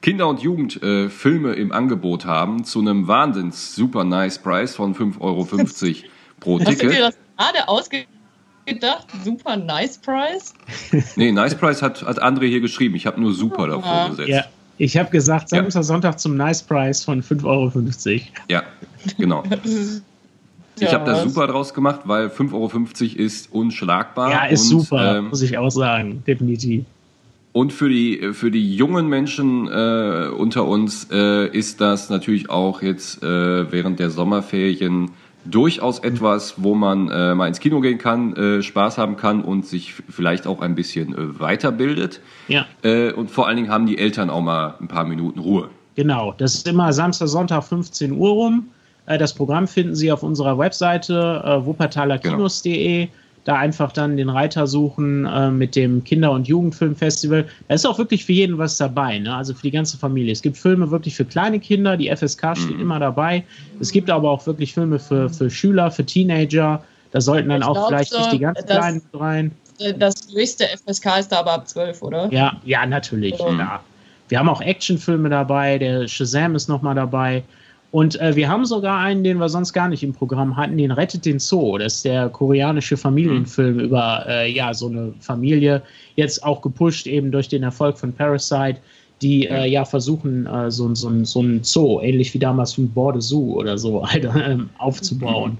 Kinder- 0.00 0.28
und 0.28 0.40
Jugendfilme 0.40 1.54
äh, 1.54 1.60
im 1.60 1.72
Angebot 1.72 2.24
haben 2.24 2.64
zu 2.64 2.78
einem 2.78 3.08
wahnsinns 3.08 3.74
super 3.74 4.04
nice 4.04 4.38
Preis 4.38 4.76
von 4.76 4.94
5,50 4.94 5.20
Euro 5.20 5.44
pro 6.40 6.58
Ticket. 6.58 6.68
Hast 6.68 6.82
du 6.82 6.88
dir 6.88 7.00
das 7.00 7.16
gerade 7.36 7.68
ausgedacht? 7.68 9.06
Super 9.24 9.56
nice 9.56 9.98
Price? 9.98 10.54
nee, 11.16 11.32
nice 11.32 11.56
Price 11.56 11.82
hat, 11.82 12.04
hat 12.04 12.22
André 12.22 12.46
hier 12.46 12.60
geschrieben. 12.60 12.94
Ich 12.94 13.06
habe 13.06 13.20
nur 13.20 13.32
super 13.32 13.66
davor 13.66 13.92
ja. 13.92 14.08
gesetzt. 14.08 14.28
Ja. 14.28 14.44
Ich 14.78 14.96
habe 14.96 15.10
gesagt, 15.10 15.48
Samstag, 15.48 15.74
ja. 15.74 15.82
Sonntag 15.82 16.20
zum 16.20 16.36
Nice 16.36 16.62
Price 16.62 17.02
von 17.02 17.22
5,50 17.22 17.44
Euro. 17.46 17.72
Ja, 18.48 18.62
genau. 19.18 19.42
Ich 20.78 20.92
habe 20.92 21.04
da 21.04 21.22
super 21.22 21.46
draus 21.46 21.72
gemacht, 21.72 22.00
weil 22.04 22.26
5,50 22.26 22.52
Euro 22.52 23.24
ist 23.24 23.52
unschlagbar. 23.52 24.30
Ja, 24.30 24.44
ist 24.44 24.72
und, 24.72 24.80
super, 24.80 25.18
ähm, 25.18 25.28
muss 25.28 25.42
ich 25.42 25.56
auch 25.56 25.70
sagen, 25.70 26.22
definitiv. 26.26 26.84
Und 27.52 27.72
für 27.72 27.88
die, 27.88 28.34
für 28.34 28.50
die 28.50 28.76
jungen 28.76 29.08
Menschen 29.08 29.66
äh, 29.68 30.28
unter 30.28 30.66
uns 30.66 31.08
äh, 31.10 31.48
ist 31.48 31.80
das 31.80 32.10
natürlich 32.10 32.50
auch 32.50 32.82
jetzt 32.82 33.22
äh, 33.22 33.72
während 33.72 33.98
der 33.98 34.10
Sommerferien 34.10 35.12
durchaus 35.46 36.00
etwas, 36.00 36.62
wo 36.62 36.74
man 36.74 37.08
äh, 37.08 37.34
mal 37.34 37.46
ins 37.46 37.60
Kino 37.60 37.80
gehen 37.80 37.96
kann, 37.96 38.36
äh, 38.36 38.62
Spaß 38.62 38.98
haben 38.98 39.16
kann 39.16 39.42
und 39.42 39.64
sich 39.64 39.94
vielleicht 40.10 40.46
auch 40.46 40.60
ein 40.60 40.74
bisschen 40.74 41.14
äh, 41.14 41.40
weiterbildet. 41.40 42.20
Ja. 42.48 42.66
Und 43.16 43.30
vor 43.30 43.46
allen 43.46 43.56
Dingen 43.56 43.70
haben 43.70 43.86
die 43.86 43.98
Eltern 43.98 44.28
auch 44.28 44.42
mal 44.42 44.74
ein 44.80 44.88
paar 44.88 45.04
Minuten 45.04 45.38
Ruhe. 45.38 45.70
Genau, 45.94 46.34
das 46.36 46.54
ist 46.54 46.68
immer 46.68 46.92
Samstag, 46.92 47.28
Sonntag 47.28 47.64
15 47.64 48.12
Uhr 48.12 48.30
rum. 48.30 48.68
Äh, 49.06 49.18
das 49.18 49.34
Programm 49.34 49.66
finden 49.66 49.94
Sie 49.94 50.12
auf 50.12 50.22
unserer 50.22 50.58
Webseite 50.58 51.42
äh, 51.44 51.64
wuppertalerkinos.de. 51.64 53.06
Genau. 53.06 53.12
Da 53.44 53.54
einfach 53.54 53.92
dann 53.92 54.16
den 54.16 54.28
Reiter 54.28 54.66
suchen 54.66 55.24
äh, 55.24 55.52
mit 55.52 55.76
dem 55.76 56.02
Kinder- 56.02 56.32
und 56.32 56.48
Jugendfilmfestival. 56.48 57.46
Da 57.68 57.74
ist 57.76 57.86
auch 57.86 57.96
wirklich 57.96 58.24
für 58.24 58.32
jeden 58.32 58.58
was 58.58 58.76
dabei, 58.76 59.20
ne? 59.20 59.32
also 59.32 59.54
für 59.54 59.62
die 59.62 59.70
ganze 59.70 59.96
Familie. 59.96 60.32
Es 60.32 60.42
gibt 60.42 60.56
Filme 60.56 60.90
wirklich 60.90 61.14
für 61.14 61.24
kleine 61.24 61.60
Kinder, 61.60 61.96
die 61.96 62.10
FSK 62.10 62.56
steht 62.56 62.74
mhm. 62.74 62.80
immer 62.80 62.98
dabei. 62.98 63.44
Es 63.78 63.92
gibt 63.92 64.10
aber 64.10 64.28
auch 64.30 64.44
wirklich 64.48 64.74
Filme 64.74 64.98
für, 64.98 65.30
für 65.30 65.48
Schüler, 65.48 65.92
für 65.92 66.04
Teenager. 66.04 66.82
Da 67.12 67.20
sollten 67.20 67.48
dann 67.50 67.60
ich 67.60 67.68
auch 67.68 67.86
vielleicht 67.86 68.10
so, 68.10 68.18
nicht 68.18 68.32
die 68.32 68.40
ganz 68.40 68.66
kleinen 68.66 69.00
rein. 69.14 69.52
Das 69.96 70.26
höchste 70.34 70.64
FSK 70.64 71.20
ist 71.20 71.28
da 71.30 71.38
aber 71.38 71.52
ab 71.52 71.68
12, 71.68 72.02
oder? 72.02 72.32
Ja, 72.32 72.60
ja, 72.64 72.84
natürlich. 72.84 73.38
Mhm. 73.38 73.60
Ja. 73.60 73.80
Wir 74.28 74.40
haben 74.40 74.48
auch 74.48 74.60
Actionfilme 74.60 75.28
dabei, 75.28 75.78
der 75.78 76.08
Shazam 76.08 76.56
ist 76.56 76.68
nochmal 76.68 76.96
dabei. 76.96 77.44
Und 77.96 78.20
äh, 78.20 78.36
wir 78.36 78.50
haben 78.50 78.66
sogar 78.66 78.98
einen, 78.98 79.24
den 79.24 79.38
wir 79.38 79.48
sonst 79.48 79.72
gar 79.72 79.88
nicht 79.88 80.02
im 80.02 80.12
Programm 80.12 80.54
hatten, 80.54 80.76
den 80.76 80.90
Rettet 80.90 81.24
den 81.24 81.38
Zoo. 81.38 81.78
Das 81.78 81.94
ist 81.94 82.04
der 82.04 82.28
koreanische 82.28 82.98
Familienfilm 82.98 83.76
mhm. 83.76 83.80
über 83.80 84.22
äh, 84.28 84.52
ja, 84.52 84.74
so 84.74 84.88
eine 84.88 85.14
Familie, 85.20 85.80
jetzt 86.14 86.44
auch 86.44 86.60
gepusht 86.60 87.06
eben 87.06 87.32
durch 87.32 87.48
den 87.48 87.62
Erfolg 87.62 87.96
von 87.96 88.12
Parasite, 88.12 88.76
die 89.22 89.46
äh, 89.46 89.64
ja 89.64 89.86
versuchen, 89.86 90.44
äh, 90.44 90.70
so, 90.70 90.94
so, 90.94 91.24
so 91.24 91.40
ein 91.40 91.64
Zoo, 91.64 92.02
ähnlich 92.02 92.34
wie 92.34 92.38
damals 92.38 92.76
ein 92.76 92.90
Borde 92.90 93.22
Zoo 93.22 93.54
oder 93.54 93.78
so, 93.78 94.06
halt, 94.06 94.28
ähm, 94.46 94.68
aufzubauen. 94.76 95.52
Mhm. 95.52 95.58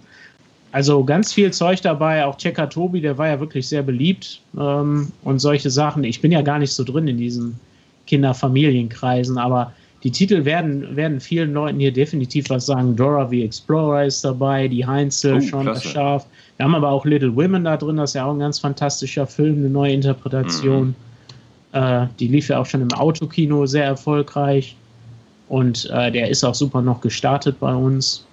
Also 0.72 1.04
ganz 1.04 1.32
viel 1.32 1.54
Zeug 1.54 1.80
dabei, 1.80 2.26
auch 2.26 2.36
Checker 2.36 2.68
Tobi, 2.68 3.00
der 3.00 3.16
war 3.16 3.28
ja 3.28 3.40
wirklich 3.40 3.66
sehr 3.66 3.82
beliebt 3.82 4.42
ähm, 4.58 5.10
und 5.24 5.38
solche 5.38 5.70
Sachen. 5.70 6.04
Ich 6.04 6.20
bin 6.20 6.32
ja 6.32 6.42
gar 6.42 6.58
nicht 6.58 6.74
so 6.74 6.84
drin 6.84 7.08
in 7.08 7.16
diesen 7.16 7.58
Kinderfamilienkreisen, 8.06 9.38
aber 9.38 9.72
die 10.06 10.12
Titel 10.12 10.44
werden, 10.44 10.94
werden 10.94 11.18
vielen 11.18 11.52
Leuten 11.52 11.80
hier 11.80 11.92
definitiv 11.92 12.48
was 12.48 12.66
sagen. 12.66 12.94
Dora 12.94 13.28
the 13.28 13.42
Explorer 13.42 14.04
ist 14.04 14.24
dabei, 14.24 14.68
die 14.68 14.86
Heinzel, 14.86 15.38
oh, 15.38 15.40
schon 15.40 15.66
das 15.66 15.82
Schaf. 15.82 16.26
Wir 16.56 16.64
haben 16.64 16.76
aber 16.76 16.90
auch 16.90 17.04
Little 17.04 17.34
Women 17.34 17.64
da 17.64 17.76
drin, 17.76 17.96
das 17.96 18.10
ist 18.10 18.14
ja 18.14 18.24
auch 18.24 18.32
ein 18.32 18.38
ganz 18.38 18.60
fantastischer 18.60 19.26
Film, 19.26 19.56
eine 19.56 19.68
neue 19.68 19.94
Interpretation. 19.94 20.94
Mhm. 20.94 20.94
Äh, 21.72 22.06
die 22.20 22.28
lief 22.28 22.48
ja 22.48 22.60
auch 22.60 22.66
schon 22.66 22.82
im 22.82 22.92
Autokino 22.92 23.66
sehr 23.66 23.84
erfolgreich. 23.84 24.76
Und 25.48 25.90
äh, 25.92 26.12
der 26.12 26.30
ist 26.30 26.44
auch 26.44 26.54
super 26.54 26.82
noch 26.82 27.00
gestartet 27.00 27.58
bei 27.58 27.74
uns. 27.74 28.24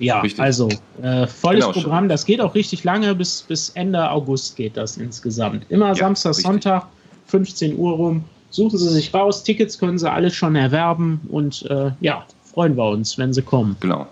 Ja, 0.00 0.22
richtig. 0.22 0.40
also 0.40 0.68
äh, 1.02 1.28
volles 1.28 1.66
genau, 1.66 1.72
Programm. 1.72 2.00
Schon. 2.00 2.08
Das 2.08 2.26
geht 2.26 2.40
auch 2.40 2.56
richtig 2.56 2.82
lange, 2.82 3.14
bis, 3.14 3.42
bis 3.42 3.68
Ende 3.70 4.10
August 4.10 4.56
geht 4.56 4.76
das 4.76 4.96
insgesamt. 4.96 5.66
Immer 5.68 5.90
ja, 5.90 5.94
Samstag, 5.94 6.30
richtig. 6.30 6.46
Sonntag, 6.46 6.86
15 7.26 7.78
Uhr 7.78 7.92
rum. 7.92 8.24
Suchen 8.50 8.78
Sie 8.78 8.88
sich 8.88 9.12
raus, 9.12 9.44
Tickets 9.44 9.78
können 9.78 9.98
Sie 9.98 10.10
alle 10.10 10.30
schon 10.30 10.56
erwerben 10.56 11.20
und 11.28 11.64
äh, 11.70 11.92
ja, 12.00 12.24
freuen 12.44 12.76
wir 12.76 12.88
uns, 12.88 13.18
wenn 13.18 13.32
Sie 13.32 13.42
kommen. 13.42 13.76
Genau. 13.80 14.06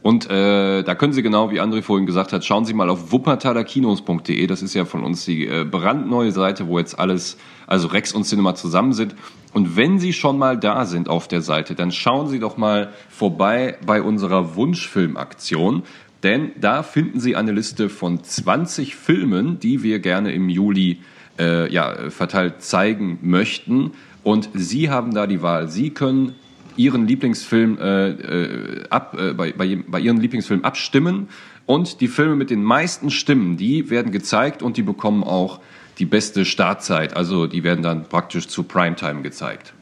Und 0.00 0.30
äh, 0.30 0.84
da 0.84 0.94
können 0.94 1.12
Sie 1.12 1.22
genau, 1.22 1.50
wie 1.50 1.60
André 1.60 1.82
vorhin 1.82 2.06
gesagt 2.06 2.32
hat, 2.32 2.44
schauen 2.44 2.64
Sie 2.64 2.72
mal 2.72 2.88
auf 2.88 3.10
wuppertalerkinos.de. 3.12 4.46
Das 4.46 4.62
ist 4.62 4.74
ja 4.74 4.84
von 4.84 5.02
uns 5.02 5.24
die 5.24 5.46
äh, 5.46 5.64
brandneue 5.64 6.30
Seite, 6.30 6.68
wo 6.68 6.78
jetzt 6.78 6.98
alles, 6.98 7.36
also 7.66 7.88
Rex 7.88 8.12
und 8.12 8.24
Cinema 8.24 8.54
zusammen 8.54 8.92
sind. 8.92 9.16
Und 9.52 9.76
wenn 9.76 9.98
Sie 9.98 10.12
schon 10.12 10.38
mal 10.38 10.56
da 10.56 10.86
sind 10.86 11.08
auf 11.08 11.26
der 11.26 11.42
Seite, 11.42 11.74
dann 11.74 11.90
schauen 11.90 12.28
Sie 12.28 12.38
doch 12.38 12.56
mal 12.56 12.92
vorbei 13.08 13.76
bei 13.84 14.00
unserer 14.00 14.54
Wunschfilmaktion. 14.54 15.82
Denn 16.22 16.52
da 16.60 16.82
finden 16.82 17.20
Sie 17.20 17.36
eine 17.36 17.52
Liste 17.52 17.88
von 17.88 18.22
20 18.22 18.94
Filmen, 18.94 19.58
die 19.58 19.82
wir 19.82 19.98
gerne 19.98 20.32
im 20.32 20.48
Juli 20.48 21.00
äh, 21.38 21.72
ja, 21.72 22.10
verteilt 22.10 22.62
zeigen 22.62 23.18
möchten. 23.22 23.92
Und 24.22 24.50
Sie 24.54 24.90
haben 24.90 25.14
da 25.14 25.26
die 25.26 25.42
Wahl. 25.42 25.68
Sie 25.68 25.90
können 25.90 26.34
Ihren 26.76 27.06
Lieblingsfilm 27.06 27.78
äh, 27.78 28.10
äh, 28.10 28.84
ab, 28.90 29.16
äh, 29.18 29.32
bei, 29.32 29.52
bei, 29.52 29.78
bei 29.86 30.00
Ihren 30.00 30.20
Lieblingsfilm 30.20 30.64
abstimmen. 30.64 31.28
Und 31.66 32.00
die 32.00 32.08
Filme 32.08 32.36
mit 32.36 32.50
den 32.50 32.62
meisten 32.62 33.10
Stimmen, 33.10 33.56
die 33.56 33.90
werden 33.90 34.12
gezeigt 34.12 34.62
und 34.62 34.76
die 34.76 34.82
bekommen 34.82 35.22
auch 35.22 35.60
die 35.98 36.06
beste 36.06 36.44
Startzeit. 36.44 37.16
Also 37.16 37.46
die 37.46 37.64
werden 37.64 37.82
dann 37.82 38.04
praktisch 38.04 38.48
zu 38.48 38.62
Primetime 38.62 39.22
gezeigt. 39.22 39.74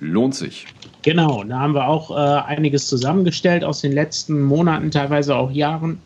Lohnt 0.00 0.34
sich. 0.34 0.66
Genau, 1.02 1.42
da 1.44 1.60
haben 1.60 1.74
wir 1.74 1.88
auch 1.88 2.10
äh, 2.10 2.14
einiges 2.14 2.86
zusammengestellt 2.86 3.64
aus 3.64 3.80
den 3.80 3.92
letzten 3.92 4.42
Monaten, 4.42 4.90
teilweise 4.90 5.34
auch 5.34 5.50
Jahren. 5.50 6.00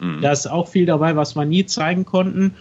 Mhm. 0.00 0.20
Da 0.20 0.32
ist 0.32 0.46
auch 0.46 0.68
viel 0.68 0.84
dabei, 0.84 1.14
was 1.16 1.36
wir 1.36 1.44
nie 1.44 1.64
zeigen 1.64 2.04
konnten. 2.04 2.54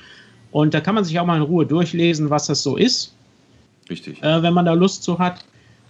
Und 0.51 0.73
da 0.73 0.81
kann 0.81 0.95
man 0.95 1.03
sich 1.03 1.19
auch 1.19 1.25
mal 1.25 1.37
in 1.37 1.43
Ruhe 1.43 1.65
durchlesen, 1.65 2.29
was 2.29 2.47
das 2.47 2.61
so 2.61 2.77
ist. 2.77 3.15
Richtig. 3.89 4.21
Äh, 4.21 4.43
wenn 4.43 4.53
man 4.53 4.65
da 4.65 4.73
Lust 4.73 5.03
zu 5.03 5.17
hat. 5.19 5.45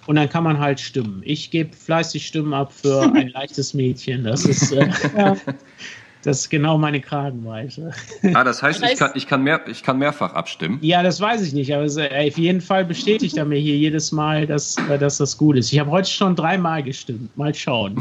Und 0.07 0.15
dann 0.15 0.29
kann 0.29 0.43
man 0.43 0.57
halt 0.57 0.79
stimmen. 0.79 1.21
Ich 1.23 1.51
gebe 1.51 1.75
fleißig 1.75 2.25
Stimmen 2.25 2.53
ab 2.53 2.73
für 2.73 3.01
ein 3.13 3.29
leichtes 3.29 3.73
Mädchen. 3.73 4.23
Das 4.23 4.45
ist, 4.45 4.71
äh, 4.71 4.89
das 6.23 6.39
ist 6.39 6.49
genau 6.49 6.77
meine 6.77 6.99
Kragenweite. 6.99 7.91
Ah, 8.33 8.43
das 8.43 8.63
heißt, 8.63 8.83
ich 8.83 8.97
kann, 8.97 9.11
ich, 9.13 9.27
kann 9.27 9.43
mehr, 9.43 9.61
ich 9.67 9.83
kann 9.83 9.99
mehrfach 9.99 10.33
abstimmen? 10.33 10.79
Ja, 10.81 11.03
das 11.03 11.21
weiß 11.21 11.43
ich 11.43 11.53
nicht. 11.53 11.73
Aber 11.73 11.83
es, 11.83 11.97
äh, 11.97 12.27
auf 12.29 12.37
jeden 12.37 12.61
Fall 12.61 12.83
bestätigt 12.85 13.37
er 13.37 13.45
mir 13.45 13.59
hier 13.59 13.77
jedes 13.77 14.11
Mal, 14.11 14.47
dass, 14.47 14.75
äh, 14.89 14.97
dass 14.97 15.17
das 15.17 15.37
gut 15.37 15.55
ist. 15.55 15.71
Ich 15.71 15.79
habe 15.79 15.91
heute 15.91 16.09
schon 16.09 16.35
dreimal 16.35 16.81
gestimmt. 16.81 17.35
Mal 17.37 17.53
schauen. 17.53 17.95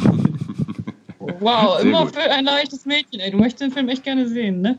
Wow, 1.38 1.76
Sehr 1.76 1.86
immer 1.86 2.04
gut. 2.06 2.16
für 2.16 2.30
ein 2.30 2.44
leichtes 2.46 2.86
Mädchen. 2.86 3.20
Ey, 3.20 3.30
du 3.30 3.36
möchtest 3.36 3.62
den 3.62 3.70
Film 3.70 3.88
echt 3.88 4.04
gerne 4.04 4.26
sehen, 4.26 4.62
ne? 4.62 4.78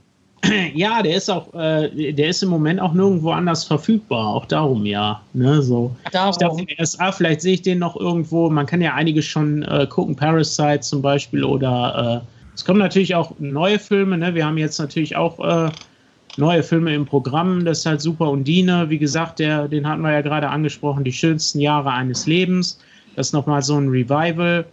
Ja, 0.74 1.01
der 1.03 1.15
ist 1.15 1.29
auch, 1.29 1.53
äh, 1.53 2.13
der 2.13 2.29
ist 2.29 2.41
im 2.41 2.50
Moment 2.50 2.79
auch 2.79 2.93
nirgendwo 2.93 3.31
anders 3.31 3.63
verfügbar, 3.63 4.27
auch 4.27 4.45
darum 4.45 4.86
ja. 4.86 5.21
Ne, 5.33 5.62
so. 5.62 5.95
Darum. 6.12 6.31
Ich 6.31 6.38
dachte 6.38 6.65
erst, 6.77 7.00
ah, 7.00 7.12
vielleicht 7.12 7.41
sehe 7.41 7.53
ich 7.53 7.62
den 7.62 7.79
noch 7.79 7.95
irgendwo. 7.95 8.50
Man 8.50 8.65
kann 8.65 8.81
ja 8.81 8.93
einige 8.93 9.21
schon 9.21 9.63
äh, 9.63 9.86
gucken, 9.88 10.15
Parasite 10.15 10.81
zum 10.81 11.01
Beispiel 11.01 11.43
oder 11.43 12.24
äh, 12.24 12.27
es 12.53 12.65
kommen 12.65 12.79
natürlich 12.79 13.15
auch 13.15 13.33
neue 13.39 13.79
Filme. 13.79 14.17
Ne? 14.17 14.33
Wir 14.36 14.45
haben 14.45 14.57
jetzt 14.57 14.79
natürlich 14.79 15.15
auch 15.15 15.39
äh, 15.39 15.71
neue 16.38 16.63
Filme 16.63 16.93
im 16.93 17.05
Programm. 17.05 17.63
Das 17.63 17.79
ist 17.79 17.86
halt 17.86 18.01
super. 18.01 18.29
Undine, 18.29 18.89
wie 18.89 18.98
gesagt, 18.98 19.39
der, 19.39 19.67
den 19.67 19.88
hatten 19.88 20.01
wir 20.01 20.12
ja 20.12 20.21
gerade 20.21 20.50
angesprochen, 20.50 21.03
die 21.03 21.13
schönsten 21.13 21.60
Jahre 21.60 21.91
eines 21.91 22.27
Lebens. 22.27 22.79
Das 23.15 23.27
ist 23.27 23.33
nochmal 23.33 23.62
so 23.62 23.77
ein 23.77 23.89
Revival, 23.89 24.65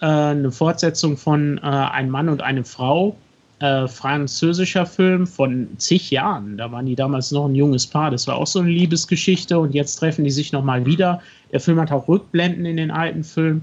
äh, 0.00 0.06
eine 0.06 0.50
Fortsetzung 0.52 1.16
von 1.16 1.58
äh, 1.58 1.60
Ein 1.62 2.10
Mann 2.10 2.28
und 2.28 2.42
eine 2.42 2.64
Frau 2.64 3.16
äh, 3.60 3.86
französischer 3.88 4.86
Film 4.86 5.26
von 5.26 5.68
zig 5.76 6.10
Jahren. 6.10 6.56
Da 6.56 6.72
waren 6.72 6.86
die 6.86 6.96
damals 6.96 7.30
noch 7.30 7.46
ein 7.46 7.54
junges 7.54 7.86
Paar. 7.86 8.10
Das 8.10 8.26
war 8.26 8.36
auch 8.36 8.46
so 8.46 8.60
eine 8.60 8.70
Liebesgeschichte 8.70 9.58
und 9.58 9.74
jetzt 9.74 9.96
treffen 9.96 10.24
die 10.24 10.30
sich 10.30 10.52
nochmal 10.52 10.84
wieder. 10.86 11.20
Der 11.52 11.60
Film 11.60 11.78
hat 11.78 11.92
auch 11.92 12.08
Rückblenden 12.08 12.64
in 12.64 12.78
den 12.78 12.90
alten 12.90 13.22
Film. 13.22 13.62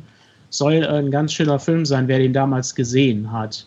Soll 0.50 0.84
äh, 0.84 0.88
ein 0.88 1.12
ganz 1.12 1.34
schöner 1.34 1.60
Film 1.60 1.86
sein, 1.86 2.08
wer 2.08 2.20
den 2.20 2.34
damals 2.34 2.76
gesehen 2.76 3.32
hat. 3.32 3.66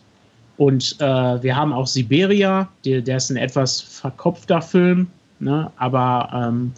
Und 0.56 0.96
äh, 1.00 1.42
wir 1.42 1.56
haben 1.56 1.72
auch 1.72 1.86
Siberia, 1.86 2.68
der, 2.84 3.00
der, 3.00 3.16
ist 3.16 3.30
ein 3.30 3.36
etwas 3.36 3.80
verkopfter 3.80 4.60
Film, 4.60 5.06
ne? 5.38 5.70
aber 5.78 6.28
ähm, 6.32 6.72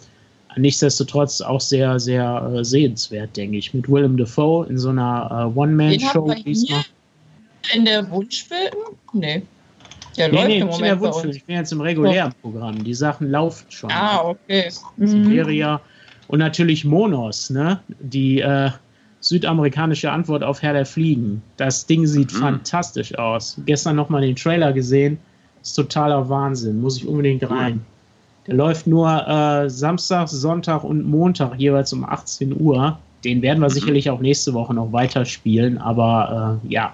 nichtsdestotrotz 0.55 1.41
auch 1.41 1.61
sehr, 1.61 1.99
sehr 1.99 2.51
äh, 2.55 2.63
sehenswert, 2.63 3.35
denke 3.35 3.57
ich. 3.57 3.73
Mit 3.73 3.89
Willem 3.89 4.17
Dafoe 4.17 4.65
in 4.67 4.77
so 4.77 4.89
einer 4.89 5.51
äh, 5.53 5.59
One-Man-Show 5.59 6.33
diesmal. 6.45 6.85
In 7.75 7.85
der 7.85 8.09
Wunschfilm? 8.09 8.73
Nee. 9.13 9.43
Der 10.17 10.29
nee, 10.29 10.35
läuft 10.35 10.47
nee, 10.47 10.59
im 10.59 10.67
Moment 10.67 10.85
der 10.85 10.99
Wunschfilm. 10.99 11.31
Ich 11.31 11.45
bin 11.45 11.55
jetzt 11.55 11.71
im 11.71 11.81
regulären 11.81 12.33
oh. 12.41 12.49
Programm. 12.49 12.83
Die 12.83 12.93
Sachen 12.93 13.31
laufen 13.31 13.65
schon. 13.69 13.91
Ah, 13.91 14.23
okay. 14.23 14.69
Siberia. 14.97 15.77
Mhm. 15.77 15.81
Und 16.27 16.39
natürlich 16.39 16.85
Monos, 16.85 17.49
ne? 17.49 17.79
Die 17.99 18.39
äh, 18.39 18.69
südamerikanische 19.19 20.11
Antwort 20.11 20.43
auf 20.43 20.61
Herr 20.61 20.73
der 20.73 20.85
Fliegen. 20.85 21.41
Das 21.57 21.85
Ding 21.85 22.05
sieht 22.05 22.33
mhm. 22.33 22.37
fantastisch 22.37 23.17
aus. 23.17 23.59
Gestern 23.65 23.95
nochmal 23.95 24.21
den 24.21 24.35
Trailer 24.35 24.73
gesehen. 24.73 25.17
Ist 25.61 25.73
totaler 25.73 26.27
Wahnsinn. 26.29 26.81
Muss 26.81 26.97
ich 26.97 27.07
unbedingt 27.07 27.49
rein. 27.49 27.85
Der 28.47 28.55
läuft 28.55 28.87
nur 28.87 29.27
äh, 29.27 29.69
Samstag, 29.69 30.27
Sonntag 30.27 30.83
und 30.83 31.05
Montag 31.05 31.57
jeweils 31.57 31.93
um 31.93 32.03
18 32.03 32.59
Uhr. 32.59 32.99
Den 33.23 33.41
werden 33.41 33.59
wir 33.59 33.69
mhm. 33.69 33.73
sicherlich 33.73 34.09
auch 34.09 34.19
nächste 34.19 34.53
Woche 34.53 34.73
noch 34.73 34.91
weiterspielen, 34.91 35.77
aber 35.77 36.59
äh, 36.63 36.67
ja, 36.67 36.93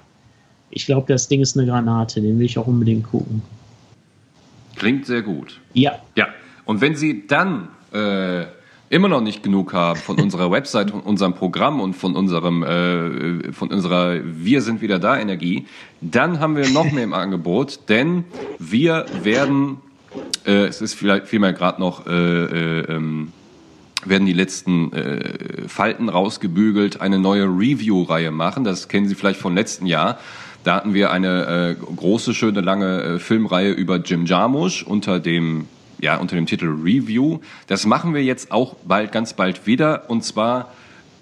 ich 0.69 0.85
glaube, 0.85 1.07
das 1.07 1.27
Ding 1.27 1.41
ist 1.41 1.57
eine 1.57 1.67
Granate. 1.67 2.21
Den 2.21 2.39
will 2.39 2.45
ich 2.45 2.57
auch 2.57 2.67
unbedingt 2.67 3.09
gucken. 3.09 3.41
Klingt 4.75 5.05
sehr 5.05 5.21
gut. 5.21 5.59
Ja. 5.73 5.99
Ja. 6.15 6.27
Und 6.65 6.81
wenn 6.81 6.95
Sie 6.95 7.27
dann 7.27 7.69
äh, 7.91 8.45
immer 8.89 9.07
noch 9.07 9.21
nicht 9.21 9.43
genug 9.43 9.73
haben 9.73 9.99
von 9.99 10.19
unserer 10.19 10.51
Website, 10.51 10.91
von 10.91 11.01
unserem 11.01 11.33
Programm 11.33 11.79
und 11.79 11.95
von 11.95 12.15
unserem, 12.15 12.63
äh, 12.63 13.51
von 13.51 13.69
unserer 13.71 14.19
Wir 14.23 14.61
sind 14.61 14.81
wieder 14.81 14.99
da 14.99 15.17
Energie, 15.19 15.67
dann 16.01 16.39
haben 16.39 16.55
wir 16.55 16.69
noch 16.69 16.91
mehr 16.91 17.03
im 17.03 17.13
Angebot, 17.25 17.79
denn 17.89 18.25
wir 18.57 19.05
werden, 19.23 19.77
äh, 20.45 20.65
es 20.65 20.81
ist 20.81 20.93
vielleicht 20.93 21.27
vielmehr 21.27 21.53
gerade 21.53 21.79
noch, 21.79 22.07
äh, 22.07 22.11
äh, 22.11 22.79
ähm, 22.95 23.31
werden 24.05 24.25
die 24.25 24.33
letzten 24.33 24.93
äh, 24.93 25.67
Falten 25.67 26.07
rausgebügelt, 26.07 27.01
eine 27.01 27.19
neue 27.19 27.43
Review-Reihe 27.43 28.31
machen. 28.31 28.63
Das 28.63 28.88
kennen 28.88 29.09
Sie 29.09 29.15
vielleicht 29.15 29.41
von 29.41 29.55
letzten 29.55 29.85
Jahr. 29.85 30.19
Da 30.63 30.75
hatten 30.75 30.93
wir 30.93 31.11
eine 31.11 31.77
äh, 31.79 31.95
große, 31.95 32.33
schöne, 32.33 32.61
lange 32.61 33.01
äh, 33.01 33.19
Filmreihe 33.19 33.71
über 33.71 33.97
Jim 33.97 34.25
Jarmusch 34.25 34.83
unter 34.83 35.19
dem 35.19 35.67
ja, 36.01 36.15
unter 36.17 36.35
dem 36.35 36.45
Titel 36.45 36.67
Review. 36.67 37.39
Das 37.67 37.85
machen 37.85 38.13
wir 38.13 38.23
jetzt 38.23 38.51
auch 38.51 38.75
bald, 38.87 39.11
ganz 39.11 39.33
bald 39.33 39.67
wieder 39.67 40.09
und 40.09 40.23
zwar 40.23 40.69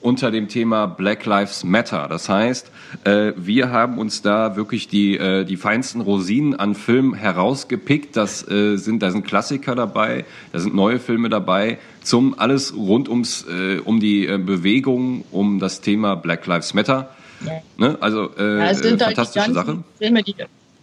unter 0.01 0.31
dem 0.31 0.47
Thema 0.47 0.85
Black 0.85 1.25
Lives 1.25 1.63
Matter. 1.63 2.07
Das 2.07 2.29
heißt, 2.29 2.71
äh, 3.03 3.33
wir 3.35 3.71
haben 3.71 3.97
uns 3.97 4.21
da 4.21 4.55
wirklich 4.55 4.87
die, 4.87 5.17
äh, 5.17 5.43
die 5.43 5.57
feinsten 5.57 6.01
Rosinen 6.01 6.55
an 6.55 6.75
Filmen 6.75 7.13
herausgepickt. 7.13 8.15
Das 8.15 8.47
äh, 8.49 8.77
sind, 8.77 9.01
da 9.01 9.11
sind 9.11 9.25
Klassiker 9.25 9.75
dabei, 9.75 10.25
da 10.51 10.59
sind 10.59 10.75
neue 10.75 10.99
Filme 10.99 11.29
dabei, 11.29 11.79
zum 12.03 12.37
alles 12.37 12.75
rund 12.75 13.09
ums, 13.09 13.45
äh, 13.49 13.79
um 13.79 13.99
die 13.99 14.27
äh, 14.27 14.37
Bewegung, 14.37 15.25
um 15.31 15.59
das 15.59 15.81
Thema 15.81 16.15
Black 16.15 16.45
Lives 16.45 16.73
Matter. 16.73 17.09
Ja. 17.45 17.61
Ne? 17.77 17.97
Also 18.01 18.35
äh, 18.37 18.57
ja, 18.57 18.69
es 18.71 18.79
sind 18.79 19.01
fantastische 19.01 19.41
halt 19.41 19.49
die 19.51 19.53
Sache. 19.55 19.83
Filme, 19.97 20.23
die 20.23 20.35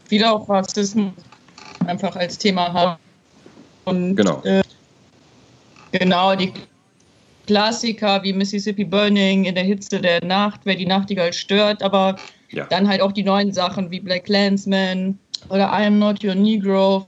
wieder 0.08 0.32
auch 0.32 0.49
Rassismus 0.49 1.12
einfach 1.87 2.14
als 2.16 2.38
Thema 2.38 2.73
haben. 2.73 3.00
Und 3.84 4.16
genau. 4.16 4.42
Äh, 4.44 4.62
genau, 5.92 6.34
die 6.34 6.52
Klassiker 7.46 8.23
wie 8.23 8.32
Mississippi 8.32 8.84
Burning 8.84 9.44
in 9.44 9.54
der 9.54 9.64
Hitze 9.64 10.00
der 10.00 10.25
Nacht, 10.25 10.61
wer 10.64 10.75
die 10.75 10.87
Nachtigall 10.87 11.32
stört, 11.32 11.82
aber 11.82 12.16
ja. 12.50 12.66
dann 12.66 12.88
halt 12.88 13.00
auch 13.00 13.12
die 13.12 13.23
neuen 13.23 13.52
Sachen 13.52 13.90
wie 13.90 14.00
Black 14.00 14.28
Landsman 14.28 15.18
oder 15.50 15.66
I 15.66 15.87
Am 15.87 15.99
Not 15.99 16.25
Your 16.25 16.34
Negro 16.34 17.06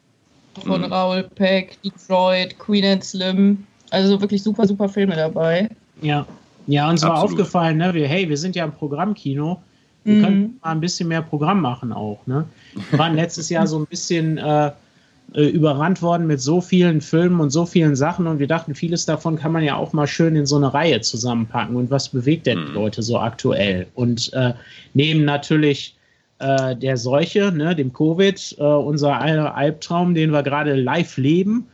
von 0.65 0.83
mhm. 0.83 0.93
Raoul 0.93 1.23
Peck, 1.35 1.79
Detroit, 1.83 2.59
Queen 2.59 2.85
and 2.85 3.05
Slim. 3.05 3.67
Also 3.91 4.21
wirklich 4.21 4.43
super, 4.43 4.67
super 4.67 4.89
Filme 4.89 5.17
dabei. 5.17 5.71
Ja. 6.03 6.27
Ja, 6.67 6.91
uns 6.91 7.03
war 7.03 7.23
aufgefallen, 7.23 7.79
ne? 7.79 7.95
Wir, 7.95 8.09
hey, 8.09 8.29
wir 8.29 8.37
sind 8.37 8.57
ja 8.57 8.65
im 8.65 8.73
Programmkino. 8.73 9.63
Wir 10.05 10.15
mhm. 10.15 10.23
können 10.23 10.61
mal 10.63 10.71
ein 10.71 10.81
bisschen 10.81 11.09
mehr 11.09 11.23
Programm 11.23 11.61
machen 11.61 11.93
auch. 11.93 12.25
Ne? 12.27 12.45
Wir 12.91 12.99
waren 12.99 13.15
letztes 13.15 13.49
Jahr 13.49 13.67
so 13.67 13.79
ein 13.79 13.87
bisschen 13.87 14.39
äh, 14.39 14.71
äh, 15.35 15.49
überrannt 15.49 16.01
worden 16.03 16.29
mit 16.29 16.41
so 16.41 16.61
vielen 16.61 17.01
Filmen 17.01 17.41
und 17.41 17.51
so 17.51 17.67
vielen 17.67 17.97
Sachen 17.97 18.29
und 18.29 18.39
wir 18.39 18.47
dachten, 18.47 18.77
vieles 18.77 19.07
davon 19.07 19.37
kann 19.37 19.51
man 19.51 19.65
ja 19.65 19.75
auch 19.75 19.93
mal 19.93 20.07
schön 20.07 20.37
in 20.37 20.47
so 20.47 20.55
eine 20.55 20.73
Reihe 20.73 21.01
zusammenpacken 21.01 21.75
und 21.75 21.91
was 21.91 22.11
bewegt 22.11 22.47
denn 22.47 22.59
die 22.59 22.69
mhm. 22.69 22.75
Leute 22.75 23.03
so 23.03 23.19
aktuell? 23.19 23.89
Und 23.95 24.33
äh, 24.35 24.55
neben 24.95 25.25
natürlich 25.25 25.97
äh, 26.39 26.77
der 26.77 26.97
Seuche, 26.97 27.51
ne, 27.51 27.75
dem 27.75 27.93
Covid, 27.93 28.57
äh, 28.59 28.63
unser 28.63 29.21
Albtraum, 29.21 30.15
den 30.15 30.31
wir 30.31 30.45
gerade 30.45 30.77
live 30.77 31.17
leben, 31.17 31.67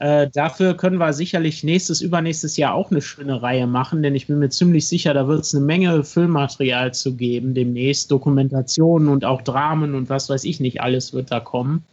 äh, 0.00 0.30
dafür 0.32 0.74
können 0.78 0.96
wir 0.96 1.12
sicherlich 1.12 1.62
nächstes, 1.62 2.00
übernächstes 2.00 2.56
Jahr 2.56 2.72
auch 2.72 2.90
eine 2.90 3.02
schöne 3.02 3.42
Reihe 3.42 3.66
machen, 3.66 4.02
denn 4.02 4.14
ich 4.14 4.28
bin 4.28 4.38
mir 4.38 4.48
ziemlich 4.48 4.88
sicher, 4.88 5.12
da 5.12 5.28
wird 5.28 5.42
es 5.42 5.54
eine 5.54 5.62
Menge 5.62 6.04
Filmmaterial 6.04 6.94
zu 6.94 7.14
geben, 7.16 7.52
demnächst 7.52 8.10
Dokumentationen 8.10 9.08
und 9.08 9.26
auch 9.26 9.42
Dramen 9.42 9.94
und 9.94 10.08
was 10.08 10.30
weiß 10.30 10.44
ich 10.44 10.58
nicht, 10.58 10.80
alles 10.80 11.12
wird 11.12 11.30
da 11.30 11.40
kommen. 11.40 11.84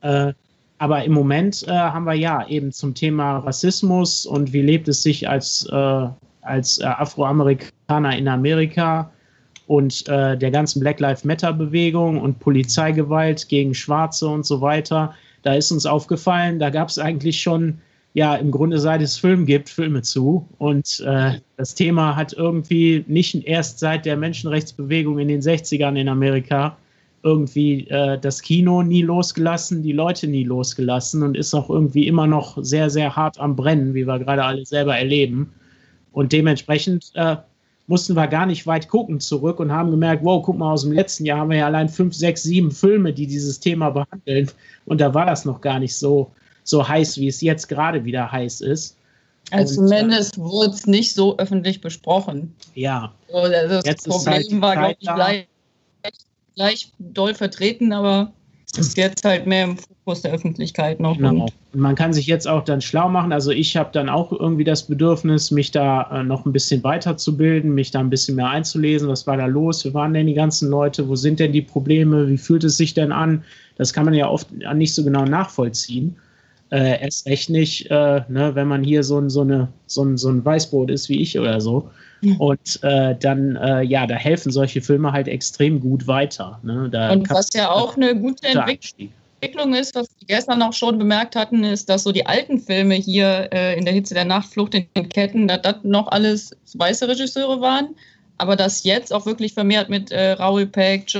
Äh, 0.00 0.32
aber 0.78 1.04
im 1.04 1.12
Moment 1.12 1.68
äh, 1.68 1.72
haben 1.72 2.06
wir 2.06 2.14
ja 2.14 2.48
eben 2.48 2.72
zum 2.72 2.94
Thema 2.94 3.40
Rassismus 3.40 4.24
und 4.24 4.54
wie 4.54 4.62
lebt 4.62 4.88
es 4.88 5.02
sich 5.02 5.28
als, 5.28 5.68
äh, 5.70 6.06
als 6.40 6.78
äh, 6.78 6.84
Afroamerikaner 6.84 8.16
in 8.16 8.28
Amerika 8.28 9.12
und 9.66 10.08
der 10.08 10.50
ganzen 10.50 10.80
Black 10.80 11.00
Lives 11.00 11.24
Matter 11.24 11.52
Bewegung 11.52 12.20
und 12.20 12.40
Polizeigewalt 12.40 13.48
gegen 13.48 13.74
Schwarze 13.74 14.26
und 14.26 14.44
so 14.44 14.60
weiter. 14.60 15.14
Da 15.42 15.54
ist 15.54 15.70
uns 15.72 15.86
aufgefallen, 15.86 16.58
da 16.58 16.70
gab 16.70 16.88
es 16.88 16.98
eigentlich 16.98 17.40
schon, 17.40 17.78
ja, 18.14 18.36
im 18.36 18.50
Grunde 18.50 18.78
seit 18.78 19.02
es 19.02 19.18
Film 19.18 19.46
gibt, 19.46 19.68
Filme 19.68 20.02
zu. 20.02 20.46
Und 20.58 21.02
äh, 21.06 21.40
das 21.56 21.74
Thema 21.74 22.16
hat 22.16 22.32
irgendwie 22.32 23.04
nicht 23.08 23.46
erst 23.46 23.78
seit 23.78 24.06
der 24.06 24.16
Menschenrechtsbewegung 24.16 25.18
in 25.18 25.28
den 25.28 25.40
60ern 25.40 25.98
in 25.98 26.08
Amerika 26.08 26.76
irgendwie 27.22 27.86
äh, 27.88 28.18
das 28.18 28.42
Kino 28.42 28.82
nie 28.82 29.02
losgelassen, 29.02 29.82
die 29.82 29.92
Leute 29.92 30.26
nie 30.26 30.44
losgelassen 30.44 31.22
und 31.22 31.36
ist 31.36 31.54
auch 31.54 31.70
irgendwie 31.70 32.06
immer 32.06 32.26
noch 32.26 32.58
sehr, 32.62 32.90
sehr 32.90 33.14
hart 33.14 33.38
am 33.38 33.56
Brennen, 33.56 33.94
wie 33.94 34.06
wir 34.06 34.18
gerade 34.18 34.44
alle 34.44 34.66
selber 34.66 34.96
erleben. 34.96 35.52
Und 36.10 36.32
dementsprechend 36.32 37.12
äh, 37.14 37.36
mussten 37.86 38.14
wir 38.14 38.26
gar 38.28 38.46
nicht 38.46 38.66
weit 38.66 38.88
gucken 38.88 39.20
zurück 39.20 39.60
und 39.60 39.72
haben 39.72 39.90
gemerkt, 39.90 40.24
wow, 40.24 40.42
guck 40.42 40.58
mal, 40.58 40.72
aus 40.72 40.82
dem 40.82 40.92
letzten 40.92 41.26
Jahr 41.26 41.40
haben 41.40 41.50
wir 41.50 41.58
ja 41.58 41.66
allein 41.66 41.88
fünf, 41.88 42.14
sechs, 42.14 42.42
sieben 42.42 42.70
Filme, 42.70 43.12
die 43.12 43.26
dieses 43.26 43.60
Thema 43.60 43.90
behandeln. 43.90 44.50
Und 44.86 45.00
da 45.00 45.12
war 45.14 45.26
das 45.26 45.44
noch 45.44 45.60
gar 45.60 45.78
nicht 45.78 45.96
so, 45.96 46.30
so 46.64 46.86
heiß, 46.86 47.18
wie 47.18 47.28
es 47.28 47.40
jetzt 47.40 47.68
gerade 47.68 48.04
wieder 48.04 48.30
heiß 48.30 48.60
ist. 48.60 48.96
Also 49.50 49.74
zumindest 49.74 50.38
wurde 50.38 50.70
es 50.70 50.86
nicht 50.86 51.14
so 51.14 51.36
öffentlich 51.38 51.80
besprochen. 51.80 52.54
Ja. 52.74 53.12
So, 53.30 53.48
das 53.48 53.84
jetzt 53.84 54.08
Problem 54.08 54.32
halt 54.32 54.60
war, 54.60 54.76
glaube 54.76 54.96
ich, 54.98 55.08
gleich 55.08 55.46
gleich 56.54 56.92
doll 56.98 57.34
vertreten, 57.34 57.92
aber 57.92 58.32
ist 58.78 58.96
jetzt 58.96 59.24
halt 59.24 59.46
mehr 59.46 59.64
im 59.64 59.76
Fokus 59.76 60.22
der 60.22 60.32
Öffentlichkeit 60.32 60.98
noch. 60.98 61.16
Genau. 61.16 61.46
Und 61.72 61.80
man 61.80 61.94
kann 61.94 62.12
sich 62.12 62.26
jetzt 62.26 62.48
auch 62.48 62.64
dann 62.64 62.80
schlau 62.80 63.08
machen. 63.08 63.32
Also 63.32 63.50
ich 63.50 63.76
habe 63.76 63.90
dann 63.92 64.08
auch 64.08 64.32
irgendwie 64.32 64.64
das 64.64 64.84
Bedürfnis, 64.84 65.50
mich 65.50 65.70
da 65.70 66.08
äh, 66.10 66.22
noch 66.24 66.46
ein 66.46 66.52
bisschen 66.52 66.82
weiterzubilden, 66.82 67.74
mich 67.74 67.90
da 67.90 68.00
ein 68.00 68.10
bisschen 68.10 68.36
mehr 68.36 68.48
einzulesen. 68.48 69.08
Was 69.08 69.26
war 69.26 69.36
da 69.36 69.46
los? 69.46 69.84
Wie 69.84 69.92
waren 69.92 70.14
denn 70.14 70.26
die 70.26 70.34
ganzen 70.34 70.70
Leute? 70.70 71.08
Wo 71.08 71.16
sind 71.16 71.38
denn 71.38 71.52
die 71.52 71.62
Probleme? 71.62 72.28
Wie 72.28 72.38
fühlt 72.38 72.64
es 72.64 72.76
sich 72.76 72.94
denn 72.94 73.12
an? 73.12 73.44
Das 73.76 73.92
kann 73.92 74.04
man 74.04 74.14
ja 74.14 74.28
oft 74.28 74.48
nicht 74.52 74.94
so 74.94 75.04
genau 75.04 75.24
nachvollziehen. 75.24 76.16
Äh, 76.72 77.02
erst 77.02 77.26
recht 77.26 77.50
nicht, 77.50 77.90
äh, 77.90 78.22
ne, 78.28 78.54
wenn 78.54 78.66
man 78.66 78.82
hier 78.82 79.04
so 79.04 79.28
so, 79.28 79.42
eine, 79.42 79.68
so, 79.86 80.04
ein, 80.04 80.16
so 80.16 80.30
ein 80.30 80.42
Weißbrot 80.42 80.90
ist 80.90 81.10
wie 81.10 81.20
ich 81.20 81.38
oder 81.38 81.60
so. 81.60 81.90
Und 82.38 82.78
äh, 82.82 83.16
dann, 83.18 83.56
äh, 83.56 83.82
ja, 83.82 84.06
da 84.06 84.14
helfen 84.14 84.52
solche 84.52 84.80
Filme 84.80 85.12
halt 85.12 85.28
extrem 85.28 85.80
gut 85.80 86.06
weiter. 86.06 86.60
Ne? 86.62 86.90
und 87.12 87.28
was 87.30 87.50
ja 87.52 87.70
auch 87.70 87.96
eine 87.96 88.16
gute 88.16 88.46
Entwicklung 88.46 89.74
ist, 89.74 89.94
was 89.96 90.08
wir 90.18 90.28
gestern 90.28 90.62
auch 90.62 90.72
schon 90.72 90.98
bemerkt 90.98 91.34
hatten, 91.34 91.64
ist, 91.64 91.88
dass 91.88 92.04
so 92.04 92.12
die 92.12 92.24
alten 92.24 92.60
Filme 92.60 92.94
hier 92.94 93.48
äh, 93.52 93.76
in 93.76 93.84
der 93.84 93.92
Hitze 93.92 94.14
der 94.14 94.24
Nachtflucht 94.24 94.74
in 94.74 94.86
den 94.96 95.08
Ketten, 95.08 95.48
dass 95.48 95.62
das 95.62 95.76
noch 95.82 96.06
alles 96.12 96.56
weiße 96.74 97.08
Regisseure 97.08 97.60
waren, 97.60 97.88
aber 98.38 98.54
dass 98.54 98.84
jetzt 98.84 99.12
auch 99.12 99.26
wirklich 99.26 99.52
vermehrt 99.52 99.88
mit 99.90 100.12
äh, 100.12 100.32
Raoul 100.32 100.66
Peck, 100.66 101.12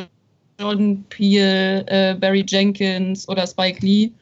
Jordan 0.60 1.04
Peele, 1.08 1.84
äh, 1.88 2.14
Barry 2.14 2.44
Jenkins 2.48 3.28
oder 3.28 3.46
Spike 3.46 3.84
Lee 3.84 4.12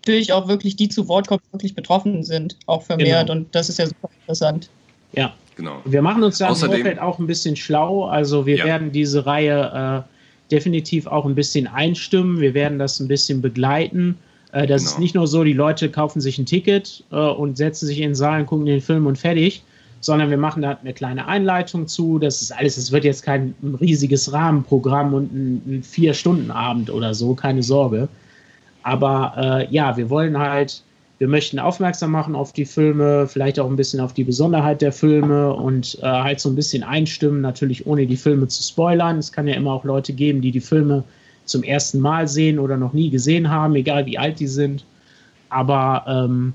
natürlich 0.00 0.32
auch 0.32 0.48
wirklich 0.48 0.76
die 0.76 0.88
zu 0.88 1.08
Wort 1.08 1.28
kommen, 1.28 1.40
die 1.48 1.52
wirklich 1.52 1.74
betroffen 1.74 2.22
sind, 2.22 2.56
auch 2.66 2.82
vermehrt. 2.82 3.28
Genau. 3.28 3.40
Und 3.40 3.54
das 3.54 3.68
ist 3.68 3.78
ja 3.78 3.86
super 3.86 4.08
interessant. 4.20 4.70
Ja, 5.12 5.34
Genau. 5.58 5.82
Wir 5.84 6.02
machen 6.02 6.22
uns 6.22 6.38
da 6.38 6.50
Außerdem, 6.50 6.76
im 6.76 6.82
Vorfeld 6.82 7.02
auch 7.02 7.18
ein 7.18 7.26
bisschen 7.26 7.56
schlau. 7.56 8.04
Also 8.04 8.46
wir 8.46 8.58
ja. 8.58 8.64
werden 8.64 8.92
diese 8.92 9.26
Reihe 9.26 10.04
äh, 10.06 10.52
definitiv 10.52 11.08
auch 11.08 11.26
ein 11.26 11.34
bisschen 11.34 11.66
einstimmen. 11.66 12.40
Wir 12.40 12.54
werden 12.54 12.78
das 12.78 13.00
ein 13.00 13.08
bisschen 13.08 13.42
begleiten. 13.42 14.16
Äh, 14.52 14.68
das 14.68 14.82
genau. 14.82 14.92
ist 14.92 14.98
nicht 15.00 15.14
nur 15.16 15.26
so, 15.26 15.42
die 15.42 15.52
Leute 15.52 15.90
kaufen 15.90 16.20
sich 16.20 16.38
ein 16.38 16.46
Ticket 16.46 17.02
äh, 17.10 17.16
und 17.16 17.56
setzen 17.56 17.86
sich 17.86 17.98
in 17.98 18.10
den 18.10 18.14
Saal 18.14 18.40
und 18.40 18.46
gucken 18.46 18.66
den 18.66 18.80
Film 18.80 19.06
und 19.06 19.18
fertig, 19.18 19.64
sondern 19.98 20.30
wir 20.30 20.38
machen 20.38 20.62
da 20.62 20.78
eine 20.80 20.94
kleine 20.94 21.26
Einleitung 21.26 21.88
zu. 21.88 22.20
Das 22.20 22.40
ist 22.40 22.52
alles, 22.52 22.76
es 22.76 22.92
wird 22.92 23.02
jetzt 23.02 23.24
kein 23.24 23.52
riesiges 23.80 24.32
Rahmenprogramm 24.32 25.12
und 25.12 25.34
ein, 25.34 25.62
ein 25.66 25.82
Vier-Stunden-Abend 25.82 26.88
oder 26.88 27.14
so, 27.14 27.34
keine 27.34 27.64
Sorge. 27.64 28.08
Aber 28.82 29.34
äh, 29.36 29.74
ja, 29.74 29.96
wir 29.96 30.08
wollen 30.10 30.38
halt 30.38 30.82
wir 31.18 31.26
möchten 31.26 31.58
aufmerksam 31.58 32.12
machen 32.12 32.36
auf 32.36 32.52
die 32.52 32.64
Filme, 32.64 33.26
vielleicht 33.26 33.58
auch 33.58 33.68
ein 33.68 33.76
bisschen 33.76 33.98
auf 34.00 34.14
die 34.14 34.22
Besonderheit 34.22 34.80
der 34.80 34.92
Filme 34.92 35.52
und 35.52 35.98
äh, 36.00 36.06
halt 36.06 36.38
so 36.38 36.48
ein 36.48 36.54
bisschen 36.54 36.84
einstimmen, 36.84 37.40
natürlich 37.40 37.86
ohne 37.86 38.06
die 38.06 38.16
Filme 38.16 38.46
zu 38.46 38.62
spoilern. 38.62 39.18
Es 39.18 39.32
kann 39.32 39.48
ja 39.48 39.56
immer 39.56 39.72
auch 39.72 39.84
Leute 39.84 40.12
geben, 40.12 40.40
die 40.40 40.52
die 40.52 40.60
Filme 40.60 41.02
zum 41.44 41.64
ersten 41.64 41.98
Mal 41.98 42.28
sehen 42.28 42.60
oder 42.60 42.76
noch 42.76 42.92
nie 42.92 43.10
gesehen 43.10 43.50
haben, 43.50 43.74
egal 43.74 44.06
wie 44.06 44.16
alt 44.16 44.38
die 44.38 44.46
sind. 44.46 44.84
Aber 45.48 46.04
ähm, 46.06 46.52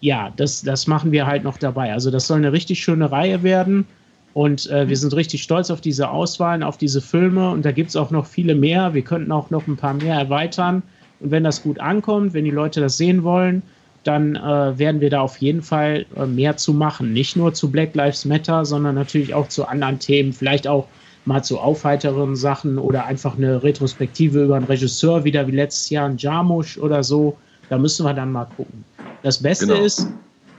ja, 0.00 0.30
das, 0.36 0.60
das 0.60 0.86
machen 0.86 1.10
wir 1.10 1.26
halt 1.26 1.42
noch 1.42 1.56
dabei. 1.56 1.92
Also 1.92 2.10
das 2.10 2.26
soll 2.26 2.38
eine 2.38 2.52
richtig 2.52 2.82
schöne 2.82 3.10
Reihe 3.10 3.42
werden. 3.42 3.86
Und 4.34 4.68
äh, 4.68 4.86
wir 4.90 4.96
sind 4.98 5.16
richtig 5.16 5.42
stolz 5.42 5.70
auf 5.70 5.80
diese 5.80 6.10
Auswahlen, 6.10 6.62
auf 6.62 6.76
diese 6.76 7.00
Filme. 7.00 7.50
Und 7.50 7.64
da 7.64 7.72
gibt 7.72 7.88
es 7.88 7.96
auch 7.96 8.10
noch 8.10 8.26
viele 8.26 8.54
mehr. 8.54 8.92
Wir 8.92 9.02
könnten 9.02 9.32
auch 9.32 9.48
noch 9.48 9.66
ein 9.66 9.78
paar 9.78 9.94
mehr 9.94 10.16
erweitern. 10.16 10.82
Und 11.20 11.30
wenn 11.30 11.44
das 11.44 11.62
gut 11.62 11.80
ankommt, 11.80 12.34
wenn 12.34 12.44
die 12.44 12.50
Leute 12.50 12.80
das 12.80 12.96
sehen 12.96 13.22
wollen, 13.22 13.62
dann 14.04 14.36
äh, 14.36 14.78
werden 14.78 15.00
wir 15.00 15.10
da 15.10 15.20
auf 15.20 15.38
jeden 15.38 15.62
Fall 15.62 16.06
äh, 16.16 16.26
mehr 16.26 16.56
zu 16.56 16.72
machen. 16.72 17.12
Nicht 17.12 17.36
nur 17.36 17.54
zu 17.54 17.70
Black 17.70 17.94
Lives 17.94 18.24
Matter, 18.24 18.64
sondern 18.64 18.94
natürlich 18.94 19.34
auch 19.34 19.48
zu 19.48 19.66
anderen 19.66 19.98
Themen, 19.98 20.32
vielleicht 20.32 20.68
auch 20.68 20.86
mal 21.24 21.42
zu 21.42 21.58
aufheiteren 21.58 22.36
Sachen 22.36 22.78
oder 22.78 23.06
einfach 23.06 23.36
eine 23.36 23.62
Retrospektive 23.62 24.44
über 24.44 24.56
einen 24.56 24.66
Regisseur, 24.66 25.24
wieder 25.24 25.46
wie 25.48 25.52
letztes 25.52 25.90
Jahr 25.90 26.08
ein 26.08 26.18
Jarmusch 26.18 26.78
oder 26.78 27.02
so. 27.02 27.36
Da 27.68 27.78
müssen 27.78 28.06
wir 28.06 28.14
dann 28.14 28.30
mal 28.30 28.46
gucken. 28.56 28.84
Das 29.22 29.42
Beste 29.42 29.66
genau. 29.66 29.82
ist, 29.82 30.06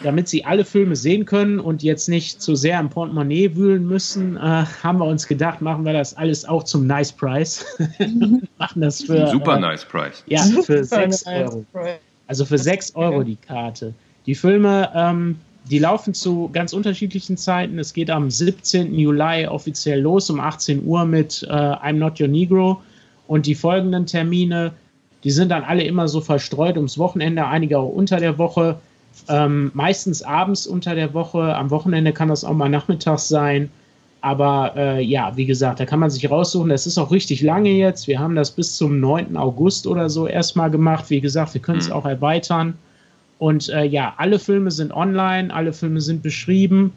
damit 0.04 0.28
Sie 0.28 0.46
alle 0.46 0.64
Filme 0.64 0.96
sehen 0.96 1.26
können 1.26 1.60
und 1.60 1.82
jetzt 1.84 2.08
nicht 2.08 2.42
zu 2.42 2.56
sehr 2.56 2.80
im 2.80 2.90
Portemonnaie 2.90 3.56
wühlen 3.56 3.88
müssen, 3.88 4.38
äh, 4.38 4.40
haben 4.40 5.00
wir 5.00 5.06
uns 5.06 5.28
gedacht, 5.28 5.62
machen 5.62 5.86
wir 5.86 5.94
das 5.94 6.16
alles 6.16 6.46
auch 6.46 6.64
zum 6.64 6.86
Nice 6.86 7.12
Price. 7.12 7.66
machen 8.58 8.82
das 8.82 9.02
für. 9.04 9.28
Super 9.28 9.58
äh, 9.58 9.62
Nice 9.62 9.86
Price. 9.86 10.24
Ja, 10.28 10.44
für 10.64 10.84
6 10.84 11.26
Euro. 11.28 11.66
Also 12.28 12.46
für 12.46 12.58
6 12.58 12.96
Euro 12.96 13.24
die 13.24 13.38
Karte. 13.38 13.94
Die 14.26 14.36
Filme, 14.36 14.92
ähm, 14.94 15.38
die 15.70 15.80
laufen 15.80 16.14
zu 16.14 16.50
ganz 16.54 16.74
unterschiedlichen 16.74 17.38
Zeiten. 17.38 17.80
Es 17.80 17.94
geht 17.94 18.10
am 18.10 18.30
17. 18.30 18.94
Juli 18.94 19.48
offiziell 19.48 20.02
los 20.02 20.30
um 20.30 20.40
18 20.40 20.86
Uhr 20.86 21.06
mit 21.06 21.44
äh, 21.50 21.54
I'm 21.54 21.94
Not 21.94 22.20
Your 22.20 22.28
Negro. 22.28 22.82
Und 23.28 23.46
die 23.46 23.56
folgenden 23.56 24.06
Termine, 24.06 24.74
die 25.24 25.32
sind 25.32 25.50
dann 25.50 25.64
alle 25.64 25.84
immer 25.84 26.08
so 26.08 26.22
verstreut 26.22 26.78
ums 26.78 26.98
Wochenende, 26.98 27.46
einige 27.46 27.80
auch 27.80 27.90
unter 27.90 28.20
der 28.20 28.38
Woche. 28.38 28.78
Ähm, 29.30 29.72
meistens 29.74 30.22
abends 30.24 30.68
unter 30.68 30.96
der 30.96 31.14
Woche. 31.14 31.56
Am 31.56 31.70
Wochenende 31.70 32.14
kann 32.14 32.30
das 32.30 32.44
auch 32.44 32.54
mal 32.54 32.70
nachmittags 32.70 33.28
sein. 33.28 33.70
Aber 34.22 34.74
äh, 34.76 35.02
ja, 35.02 35.36
wie 35.36 35.46
gesagt, 35.46 35.80
da 35.80 35.86
kann 35.86 36.00
man 36.00 36.10
sich 36.10 36.30
raussuchen. 36.30 36.70
Das 36.70 36.88
ist 36.88 36.98
auch 36.98 37.12
richtig 37.12 37.42
lange 37.42 37.72
jetzt. 37.72 38.08
Wir 38.08 38.20
haben 38.20 38.36
das 38.36 38.52
bis 38.52 38.76
zum 38.76 39.00
9. 39.00 39.38
August 39.38 39.86
oder 39.88 40.10
so 40.10 40.28
erstmal 40.28 40.72
gemacht. 40.72 41.10
Wie 41.10 41.22
gesagt, 41.22 41.54
wir 41.54 41.62
können 41.62 41.80
es 41.80 41.88
mhm. 41.88 41.94
auch 41.94 42.06
erweitern. 42.06 42.78
Und 43.40 43.70
äh, 43.70 43.84
ja, 43.84 44.16
alle 44.18 44.40
Filme 44.40 44.72
sind 44.72 44.92
online, 44.92 45.54
alle 45.54 45.72
Filme 45.72 46.02
sind 46.02 46.24
beschrieben. 46.24 46.94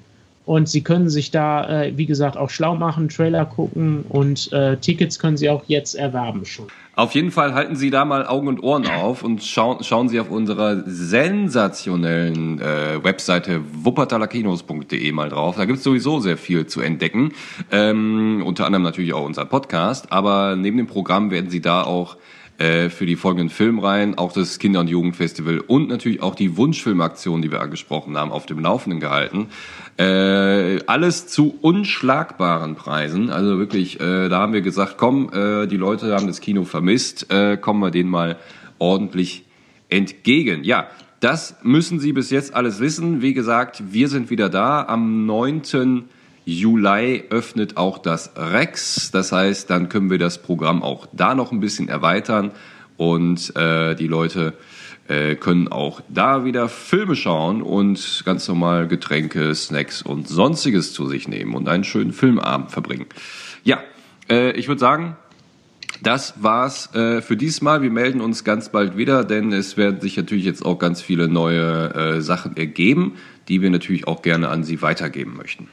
Und 0.50 0.68
Sie 0.68 0.82
können 0.82 1.08
sich 1.08 1.30
da, 1.30 1.84
äh, 1.84 1.92
wie 1.96 2.06
gesagt, 2.06 2.36
auch 2.36 2.50
schlau 2.50 2.74
machen, 2.74 3.08
Trailer 3.08 3.44
gucken 3.44 4.04
und 4.08 4.52
äh, 4.52 4.76
Tickets 4.78 5.20
können 5.20 5.36
Sie 5.36 5.48
auch 5.48 5.62
jetzt 5.68 5.94
erwerben 5.94 6.44
schon. 6.44 6.66
Auf 6.96 7.14
jeden 7.14 7.30
Fall 7.30 7.54
halten 7.54 7.76
Sie 7.76 7.90
da 7.90 8.04
mal 8.04 8.26
Augen 8.26 8.48
und 8.48 8.60
Ohren 8.60 8.84
auf 8.88 9.22
und 9.22 9.44
schauen, 9.44 9.84
schauen 9.84 10.08
Sie 10.08 10.18
auf 10.18 10.28
unserer 10.28 10.82
sensationellen 10.86 12.60
äh, 12.60 12.98
Webseite 13.00 13.60
wuppertalerkinos.de 13.72 15.12
mal 15.12 15.28
drauf. 15.28 15.54
Da 15.54 15.66
gibt 15.66 15.78
es 15.78 15.84
sowieso 15.84 16.18
sehr 16.18 16.36
viel 16.36 16.66
zu 16.66 16.80
entdecken. 16.80 17.30
Ähm, 17.70 18.42
unter 18.44 18.66
anderem 18.66 18.82
natürlich 18.82 19.12
auch 19.12 19.24
unser 19.24 19.44
Podcast. 19.44 20.10
Aber 20.10 20.56
neben 20.56 20.78
dem 20.78 20.88
Programm 20.88 21.30
werden 21.30 21.48
Sie 21.48 21.60
da 21.60 21.84
auch 21.84 22.16
äh, 22.61 22.90
für 22.90 23.07
die 23.07 23.16
folgenden 23.16 23.49
Filmreihen, 23.49 24.18
auch 24.18 24.33
das 24.33 24.59
Kinder- 24.59 24.81
und 24.81 24.88
Jugendfestival 24.88 25.61
und 25.61 25.88
natürlich 25.88 26.23
auch 26.23 26.35
die 26.35 26.59
Wunschfilmaktion, 26.59 27.40
die 27.40 27.51
wir 27.51 27.62
angesprochen 27.62 28.18
haben, 28.18 28.31
auf 28.31 28.44
dem 28.44 28.59
Laufenden 28.59 29.01
gehalten. 29.01 29.49
Äh, 29.96 30.85
alles 30.87 31.27
zu 31.27 31.57
unschlagbaren 31.62 32.75
Preisen. 32.75 33.31
Also 33.31 33.59
wirklich, 33.59 33.99
äh, 33.99 34.29
da 34.29 34.40
haben 34.40 34.53
wir 34.53 34.61
gesagt, 34.61 34.99
komm, 34.99 35.31
äh, 35.33 35.66
die 35.68 35.79
Leute 35.79 36.14
haben 36.14 36.27
das 36.27 36.42
Kino 36.42 36.64
vermisst, 36.64 37.33
äh, 37.33 37.57
kommen 37.57 37.81
wir 37.81 37.90
denen 37.90 38.11
mal 38.11 38.37
ordentlich 38.79 39.44
entgegen. 39.88 40.62
Ja, 40.62 40.88
das 41.20 41.57
müssen 41.62 41.99
Sie 41.99 42.12
bis 42.12 42.29
jetzt 42.29 42.55
alles 42.55 42.79
wissen. 42.79 43.23
Wie 43.23 43.33
gesagt, 43.33 43.83
wir 43.90 44.09
sind 44.09 44.29
wieder 44.29 44.51
da 44.51 44.85
am 44.85 45.25
9. 45.25 46.05
Juli 46.44 47.24
öffnet 47.31 47.76
auch 47.76 47.98
das 47.98 48.33
Rex. 48.37 49.11
Das 49.11 49.33
heißt, 49.33 49.70
dann 49.70 49.88
können 49.88 50.11
wir 50.11 50.18
das 50.18 50.42
Programm 50.42 50.83
auch 50.83 51.07
da 51.12 51.35
noch 51.35 51.53
ein 51.53 51.61
bisschen 51.61 51.88
erweitern 51.88 52.53
und 52.96 53.55
äh, 53.57 53.94
die 53.94 54.09
Leute 54.09 54.55
äh, 55.09 55.35
können 55.35 55.68
auch 55.68 56.00
da 56.09 56.44
wieder 56.44 56.68
Filme 56.68 57.16
schauen 57.16 57.62
und 57.62 58.22
ganz 58.24 58.46
normal 58.46 58.88
Getränke, 58.88 59.55
Snacks 59.55 60.03
und 60.03 60.29
sonstiges 60.29 60.92
zu 60.92 61.07
sich 61.07 61.26
nehmen 61.26 61.55
und 61.55 61.68
einen 61.68 61.85
schönen 61.85 62.12
Filmabend 62.12 62.70
verbringen. 62.70 63.07
Ja, 63.64 63.81
äh, 64.29 64.53
ich 64.53 64.68
würde 64.68 64.79
sagen, 64.79 65.16
das 66.03 66.35
war's 66.42 66.94
äh, 66.94 67.20
für 67.20 67.37
diesmal. 67.37 67.83
Wir 67.83 67.90
melden 67.90 68.20
uns 68.20 68.44
ganz 68.44 68.70
bald 68.70 68.96
wieder, 68.96 69.24
denn 69.24 69.53
es 69.53 69.76
werden 69.76 70.00
sich 70.00 70.16
natürlich 70.16 70.44
jetzt 70.44 70.64
auch 70.64 70.79
ganz 70.79 71.03
viele 71.03 71.29
neue 71.29 71.94
äh, 71.94 72.20
Sachen 72.20 72.57
ergeben, 72.57 73.16
die 73.48 73.61
wir 73.61 73.70
natürlich 73.70 74.07
auch 74.07 74.22
gerne 74.22 74.48
an 74.48 74.64
Sie 74.64 74.81
weitergeben 74.81 75.37
möchten. 75.37 75.68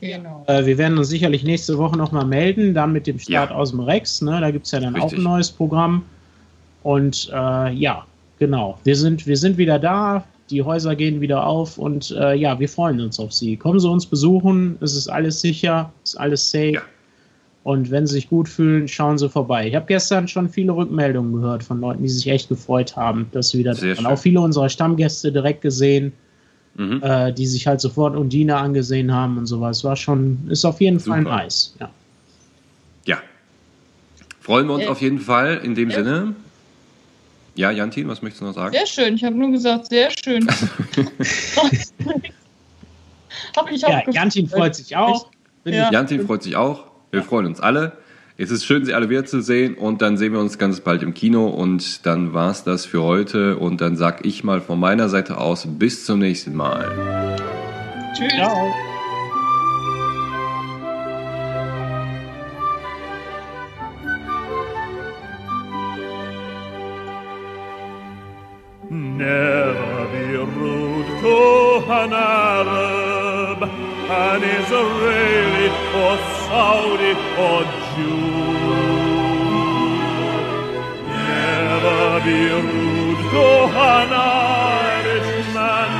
Genau. 0.00 0.44
Äh, 0.46 0.64
wir 0.64 0.78
werden 0.78 0.96
uns 0.98 1.08
sicherlich 1.08 1.44
nächste 1.44 1.76
Woche 1.78 1.96
nochmal 1.96 2.24
melden, 2.24 2.74
dann 2.74 2.92
mit 2.92 3.06
dem 3.06 3.18
Start 3.18 3.50
ja. 3.50 3.56
aus 3.56 3.70
dem 3.70 3.80
Rex. 3.80 4.22
Ne? 4.22 4.40
Da 4.40 4.50
gibt 4.50 4.66
es 4.66 4.72
ja 4.72 4.80
dann 4.80 4.94
Richtig. 4.94 5.12
auch 5.12 5.18
ein 5.18 5.22
neues 5.22 5.50
Programm. 5.50 6.04
Und 6.82 7.30
äh, 7.32 7.72
ja, 7.72 8.06
genau. 8.38 8.78
Wir 8.84 8.96
sind, 8.96 9.26
wir 9.26 9.36
sind 9.36 9.58
wieder 9.58 9.78
da. 9.78 10.24
Die 10.48 10.62
Häuser 10.62 10.96
gehen 10.96 11.20
wieder 11.20 11.46
auf 11.46 11.78
und 11.78 12.10
äh, 12.10 12.34
ja, 12.34 12.58
wir 12.58 12.68
freuen 12.68 13.00
uns 13.00 13.20
auf 13.20 13.32
Sie. 13.32 13.56
Kommen 13.56 13.78
Sie 13.78 13.88
uns 13.88 14.04
besuchen. 14.04 14.78
Es 14.80 14.96
ist 14.96 15.08
alles 15.08 15.40
sicher, 15.40 15.92
es 16.02 16.14
ist 16.14 16.20
alles 16.20 16.50
safe. 16.50 16.72
Ja. 16.72 16.82
Und 17.62 17.90
wenn 17.90 18.06
Sie 18.06 18.14
sich 18.14 18.28
gut 18.28 18.48
fühlen, 18.48 18.88
schauen 18.88 19.18
Sie 19.18 19.28
vorbei. 19.28 19.68
Ich 19.68 19.74
habe 19.76 19.86
gestern 19.86 20.26
schon 20.26 20.48
viele 20.48 20.72
Rückmeldungen 20.72 21.34
gehört 21.34 21.62
von 21.62 21.80
Leuten, 21.80 22.02
die 22.02 22.08
sich 22.08 22.26
echt 22.26 22.48
gefreut 22.48 22.96
haben, 22.96 23.28
dass 23.32 23.50
Sie 23.50 23.58
wieder 23.58 23.74
da 23.74 23.80
sind. 23.80 24.06
Auch 24.06 24.18
viele 24.18 24.40
unserer 24.40 24.68
Stammgäste 24.68 25.30
direkt 25.30 25.60
gesehen 25.60 26.12
mhm. 26.74 27.02
äh, 27.02 27.32
die 27.32 27.46
sich 27.46 27.66
halt 27.66 27.80
sofort 27.80 28.16
Undine 28.16 28.56
angesehen 28.56 29.12
haben 29.12 29.38
und 29.38 29.46
sowas. 29.46 29.84
War 29.84 29.96
schon, 29.96 30.38
ist 30.48 30.64
auf 30.64 30.80
jeden 30.80 30.98
Super. 30.98 31.16
Fall 31.16 31.24
nice, 31.24 31.74
ja. 31.80 31.90
Ja. 33.06 33.18
Freuen 34.40 34.66
wir 34.66 34.74
uns 34.74 34.84
äh, 34.84 34.88
auf 34.88 35.00
jeden 35.00 35.20
Fall 35.20 35.60
in 35.62 35.74
dem 35.74 35.90
äh, 35.90 35.94
Sinne. 35.94 36.34
Ja, 37.56 37.70
Jantin, 37.70 38.08
was 38.08 38.22
möchtest 38.22 38.42
du 38.42 38.46
noch 38.46 38.54
sagen? 38.54 38.72
Sehr 38.72 38.86
schön, 38.86 39.14
ich 39.14 39.24
habe 39.24 39.36
nur 39.36 39.50
gesagt, 39.50 39.86
sehr 39.86 40.10
schön. 40.10 40.46
hab 43.56 43.70
ich 43.70 43.84
auch 43.84 43.90
ja, 43.90 44.10
Jantin 44.10 44.48
freut 44.48 44.74
sich 44.74 44.96
auch. 44.96 45.30
Ja. 45.64 45.90
Jantin 45.90 46.26
freut 46.26 46.42
sich 46.42 46.56
auch. 46.56 46.84
Wir 47.10 47.22
freuen 47.22 47.46
uns 47.46 47.60
alle. 47.60 47.92
Es 48.42 48.50
ist 48.50 48.64
schön, 48.64 48.86
Sie 48.86 48.94
alle 48.94 49.10
wiederzusehen 49.10 49.74
und 49.74 50.00
dann 50.00 50.16
sehen 50.16 50.32
wir 50.32 50.40
uns 50.40 50.56
ganz 50.56 50.80
bald 50.80 51.02
im 51.02 51.12
Kino 51.12 51.48
und 51.48 52.06
dann 52.06 52.32
war's 52.32 52.64
das 52.64 52.86
für 52.86 53.02
heute 53.02 53.58
und 53.58 53.82
dann 53.82 53.96
sag 53.96 54.24
ich 54.24 54.44
mal 54.44 54.62
von 54.62 54.80
meiner 54.80 55.10
Seite 55.10 55.36
aus 55.36 55.68
bis 55.68 56.06
zum 56.06 56.20
nächsten 56.20 56.56
Mal. 56.56 57.36
Tschüss. 58.16 58.32
Ciao. 58.32 58.72
Never 68.88 70.08
be 70.12 70.38
rude 70.38 71.20
to 71.20 71.92
an 71.92 72.14
Arab, 72.14 72.29
an 74.10 74.42
Israeli 74.42 75.68
or 76.02 76.16
Saudi 76.42 77.12
or 77.46 77.62
Jew. 77.94 78.26
Never 81.06 82.02
be 82.26 82.40
rude 82.66 83.22
to 83.30 83.46
an 83.94 84.10
Irishman, 84.90 85.90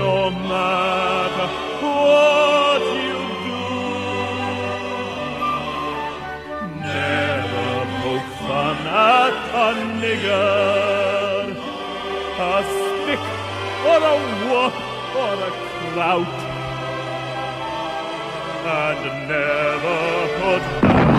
no 0.00 0.16
matter 0.48 1.48
what 1.82 2.82
you 3.04 3.20
do. 3.44 3.64
Never 6.80 7.70
poke 8.00 8.30
fun 8.46 8.78
at 8.88 9.34
a 9.52 9.68
nigger, 10.00 11.44
a 12.40 12.58
stick 12.72 13.24
or 13.90 14.00
a 14.12 14.16
whoop 14.48 14.76
or 15.22 15.34
a 15.44 15.50
clout 15.92 16.47
and 18.70 19.28
never 19.28 20.28
put 20.40 20.82
down. 20.82 21.17